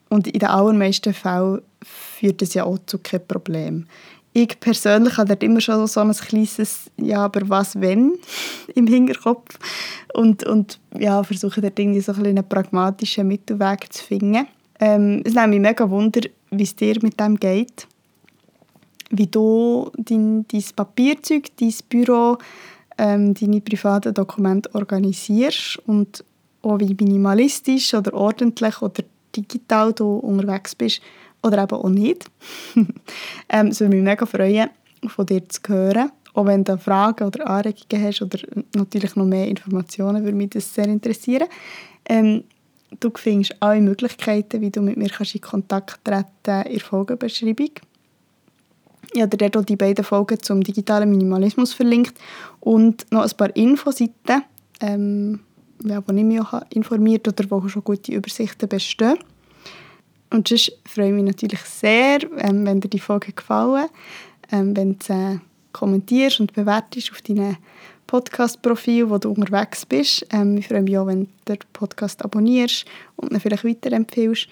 und 0.08 0.26
in 0.26 0.38
den 0.38 0.48
allermeisten 0.48 1.14
Fällen 1.14 1.62
führt 1.82 2.42
das 2.42 2.54
ja 2.54 2.64
auch 2.64 2.78
zu 2.86 2.98
keinem 2.98 3.26
Problem 3.26 3.86
ich 4.36 4.60
persönlich 4.60 5.16
habe 5.16 5.32
immer 5.40 5.62
schon 5.62 5.86
so 5.86 6.00
ein 6.00 6.12
kleines 6.12 6.90
«Ja, 6.98 7.24
aber 7.24 7.48
was, 7.48 7.80
wenn?» 7.80 8.12
im 8.74 8.86
Hinterkopf 8.86 9.58
und, 10.12 10.44
und 10.44 10.78
ja, 10.98 11.22
versuche 11.22 11.62
dort 11.62 11.78
irgendwie 11.78 12.02
so 12.02 12.12
ein 12.12 12.26
einen 12.26 12.46
pragmatischen 12.46 13.28
Mittelweg 13.28 13.90
zu 13.90 14.04
finden. 14.04 14.46
Ähm, 14.78 15.22
es 15.24 15.32
nimmt 15.32 15.48
mich 15.48 15.60
mega 15.60 15.88
Wunder, 15.88 16.20
wie 16.50 16.64
es 16.64 16.76
dir 16.76 16.98
mit 17.00 17.18
dem 17.18 17.36
geht, 17.36 17.86
wie 19.08 19.26
du 19.26 19.90
dein, 19.96 20.44
dein 20.48 20.64
Papierzeug, 20.74 21.44
dein 21.58 21.74
Büro, 21.88 22.36
ähm, 22.98 23.32
deine 23.32 23.62
privaten 23.62 24.12
Dokumente 24.12 24.68
organisierst 24.74 25.78
und 25.86 26.22
auch 26.60 26.78
wie 26.78 26.94
minimalistisch 27.00 27.94
oder 27.94 28.12
ordentlich 28.12 28.82
oder 28.82 29.02
digital 29.34 29.94
du 29.94 30.16
unterwegs 30.16 30.74
bist 30.74 31.00
oder 31.42 31.62
eben 31.62 31.76
auch 31.76 31.88
nicht. 31.88 32.26
ähm, 33.48 33.68
es 33.68 33.80
würde 33.80 33.94
mich 33.94 34.04
mega 34.04 34.26
freuen, 34.26 34.70
von 35.06 35.26
dir 35.26 35.48
zu 35.48 35.60
hören. 35.68 36.10
Auch 36.34 36.46
wenn 36.46 36.64
du 36.64 36.76
Fragen 36.76 37.24
oder 37.24 37.48
Anregungen 37.48 38.06
hast 38.06 38.20
oder 38.20 38.38
natürlich 38.74 39.16
noch 39.16 39.24
mehr 39.24 39.48
Informationen, 39.48 40.22
würde 40.24 40.36
mich 40.36 40.50
das 40.50 40.74
sehr 40.74 40.86
interessieren. 40.86 41.48
Ähm, 42.04 42.44
du 43.00 43.10
findest 43.14 43.56
alle 43.60 43.80
Möglichkeiten, 43.80 44.60
wie 44.60 44.70
du 44.70 44.82
mit 44.82 44.96
mir 44.96 45.08
kannst 45.08 45.34
in 45.34 45.40
Kontakt 45.40 46.04
treten 46.04 46.26
kannst, 46.42 46.66
in 46.68 46.74
der 46.74 46.80
Folgenbeschreibung. 46.80 47.70
Ich 49.12 49.22
habe 49.22 49.36
dir 49.36 49.48
dort 49.48 49.68
die 49.68 49.76
beiden 49.76 50.04
Folgen 50.04 50.38
zum 50.42 50.62
digitalen 50.62 51.10
Minimalismus 51.10 51.72
verlinkt 51.72 52.18
und 52.60 53.10
noch 53.10 53.22
ein 53.22 53.36
paar 53.36 53.54
Infoseiten, 53.56 54.42
ähm, 54.80 55.40
wo 55.78 56.12
ich 56.12 56.24
mich 56.24 56.40
auch 56.40 56.60
informiert 56.70 57.26
oder 57.28 57.50
wo 57.50 57.66
schon 57.68 57.84
gute 57.84 58.12
Übersichten 58.12 58.68
bestehen. 58.68 59.16
Und 60.30 60.48
sonst 60.48 60.72
freue 60.84 61.08
ich 61.08 61.14
mich 61.14 61.24
natürlich 61.24 61.60
sehr, 61.60 62.18
ähm, 62.38 62.66
wenn 62.66 62.80
dir 62.80 62.88
die 62.88 62.98
Folge 62.98 63.32
gefallen, 63.32 63.88
ähm, 64.50 64.76
wenn 64.76 64.98
du 64.98 65.12
äh, 65.12 65.38
kommentierst 65.72 66.40
und 66.40 66.52
bewertest 66.52 67.12
auf 67.12 67.22
deinem 67.22 67.56
Podcast-Profil, 68.06 69.10
wo 69.10 69.18
du 69.18 69.30
unterwegs 69.30 69.84
bist. 69.86 70.26
Ähm, 70.32 70.56
ich 70.56 70.68
freue 70.68 70.82
mich 70.82 70.98
auch, 70.98 71.06
wenn 71.06 71.24
du 71.24 71.28
den 71.48 71.58
Podcast 71.72 72.24
abonnierst 72.24 72.84
und 73.16 73.32
ihn 73.32 73.40
vielleicht 73.40 73.64
weiterempfehlst. 73.64 74.48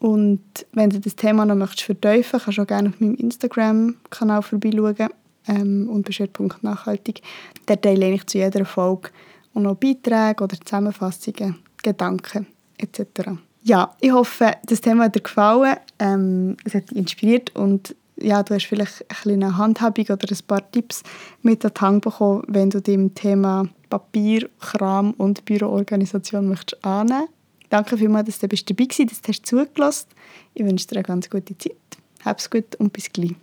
Und 0.00 0.42
wenn 0.72 0.90
du 0.90 1.00
das 1.00 1.16
Thema 1.16 1.44
noch 1.44 1.56
möchtest 1.56 1.82
vertiefen, 1.82 2.40
kannst 2.40 2.58
du 2.58 2.62
auch 2.62 2.66
gerne 2.66 2.90
auf 2.90 3.00
meinem 3.00 3.16
Instagram-Kanal 3.16 4.42
vorbeischauen, 4.42 5.10
ähm, 5.48 5.88
unbeschwert.nachhaltig. 5.88 7.22
Da 7.66 7.76
teile 7.76 8.12
ich 8.12 8.26
zu 8.26 8.38
jeder 8.38 8.64
Folge 8.64 9.10
auch 9.54 9.60
noch 9.60 9.76
Beiträge 9.76 10.44
oder 10.44 10.60
Zusammenfassungen, 10.60 11.56
Gedanken 11.82 12.46
etc 12.78 13.38
ja, 13.68 13.94
ich 14.00 14.10
hoffe, 14.10 14.52
das 14.64 14.80
Thema 14.80 15.04
hat 15.04 15.14
dir 15.14 15.20
gefallen. 15.20 15.76
Ähm, 15.98 16.56
es 16.64 16.74
hat 16.74 16.90
dich 16.90 16.96
inspiriert 16.96 17.54
und 17.54 17.94
ja, 18.16 18.42
du 18.42 18.54
hast 18.54 18.64
vielleicht 18.66 19.04
ein 19.26 19.42
eine 19.42 19.56
Handhabung 19.56 20.06
oder 20.06 20.26
ein 20.28 20.46
paar 20.46 20.70
Tipps 20.72 21.02
mit 21.42 21.64
an 21.64 21.72
die 21.76 21.80
Hand 21.80 22.04
bekommen, 22.04 22.42
wenn 22.48 22.70
du 22.70 22.80
dem 22.80 23.14
Thema 23.14 23.68
Papier, 23.90 24.48
Kram 24.58 25.12
und 25.12 25.44
Büroorganisation 25.44 26.48
möchtest 26.48 26.84
annehmen. 26.84 27.28
Danke 27.70 27.98
vielmals, 27.98 28.26
dass 28.26 28.38
du 28.38 28.48
dabei 28.48 28.86
warst, 28.88 29.28
dass 29.28 29.42
du 29.42 29.42
zugelassen 29.42 29.78
hast. 29.80 30.08
Ich 30.54 30.64
wünsche 30.64 30.86
dir 30.86 30.96
eine 30.96 31.02
ganz 31.02 31.28
gute 31.28 31.56
Zeit. 31.56 31.76
Hab's 32.24 32.48
gut 32.50 32.74
und 32.76 32.92
bis 32.92 33.12
gleich. 33.12 33.34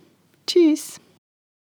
Tschüss. 0.46 1.00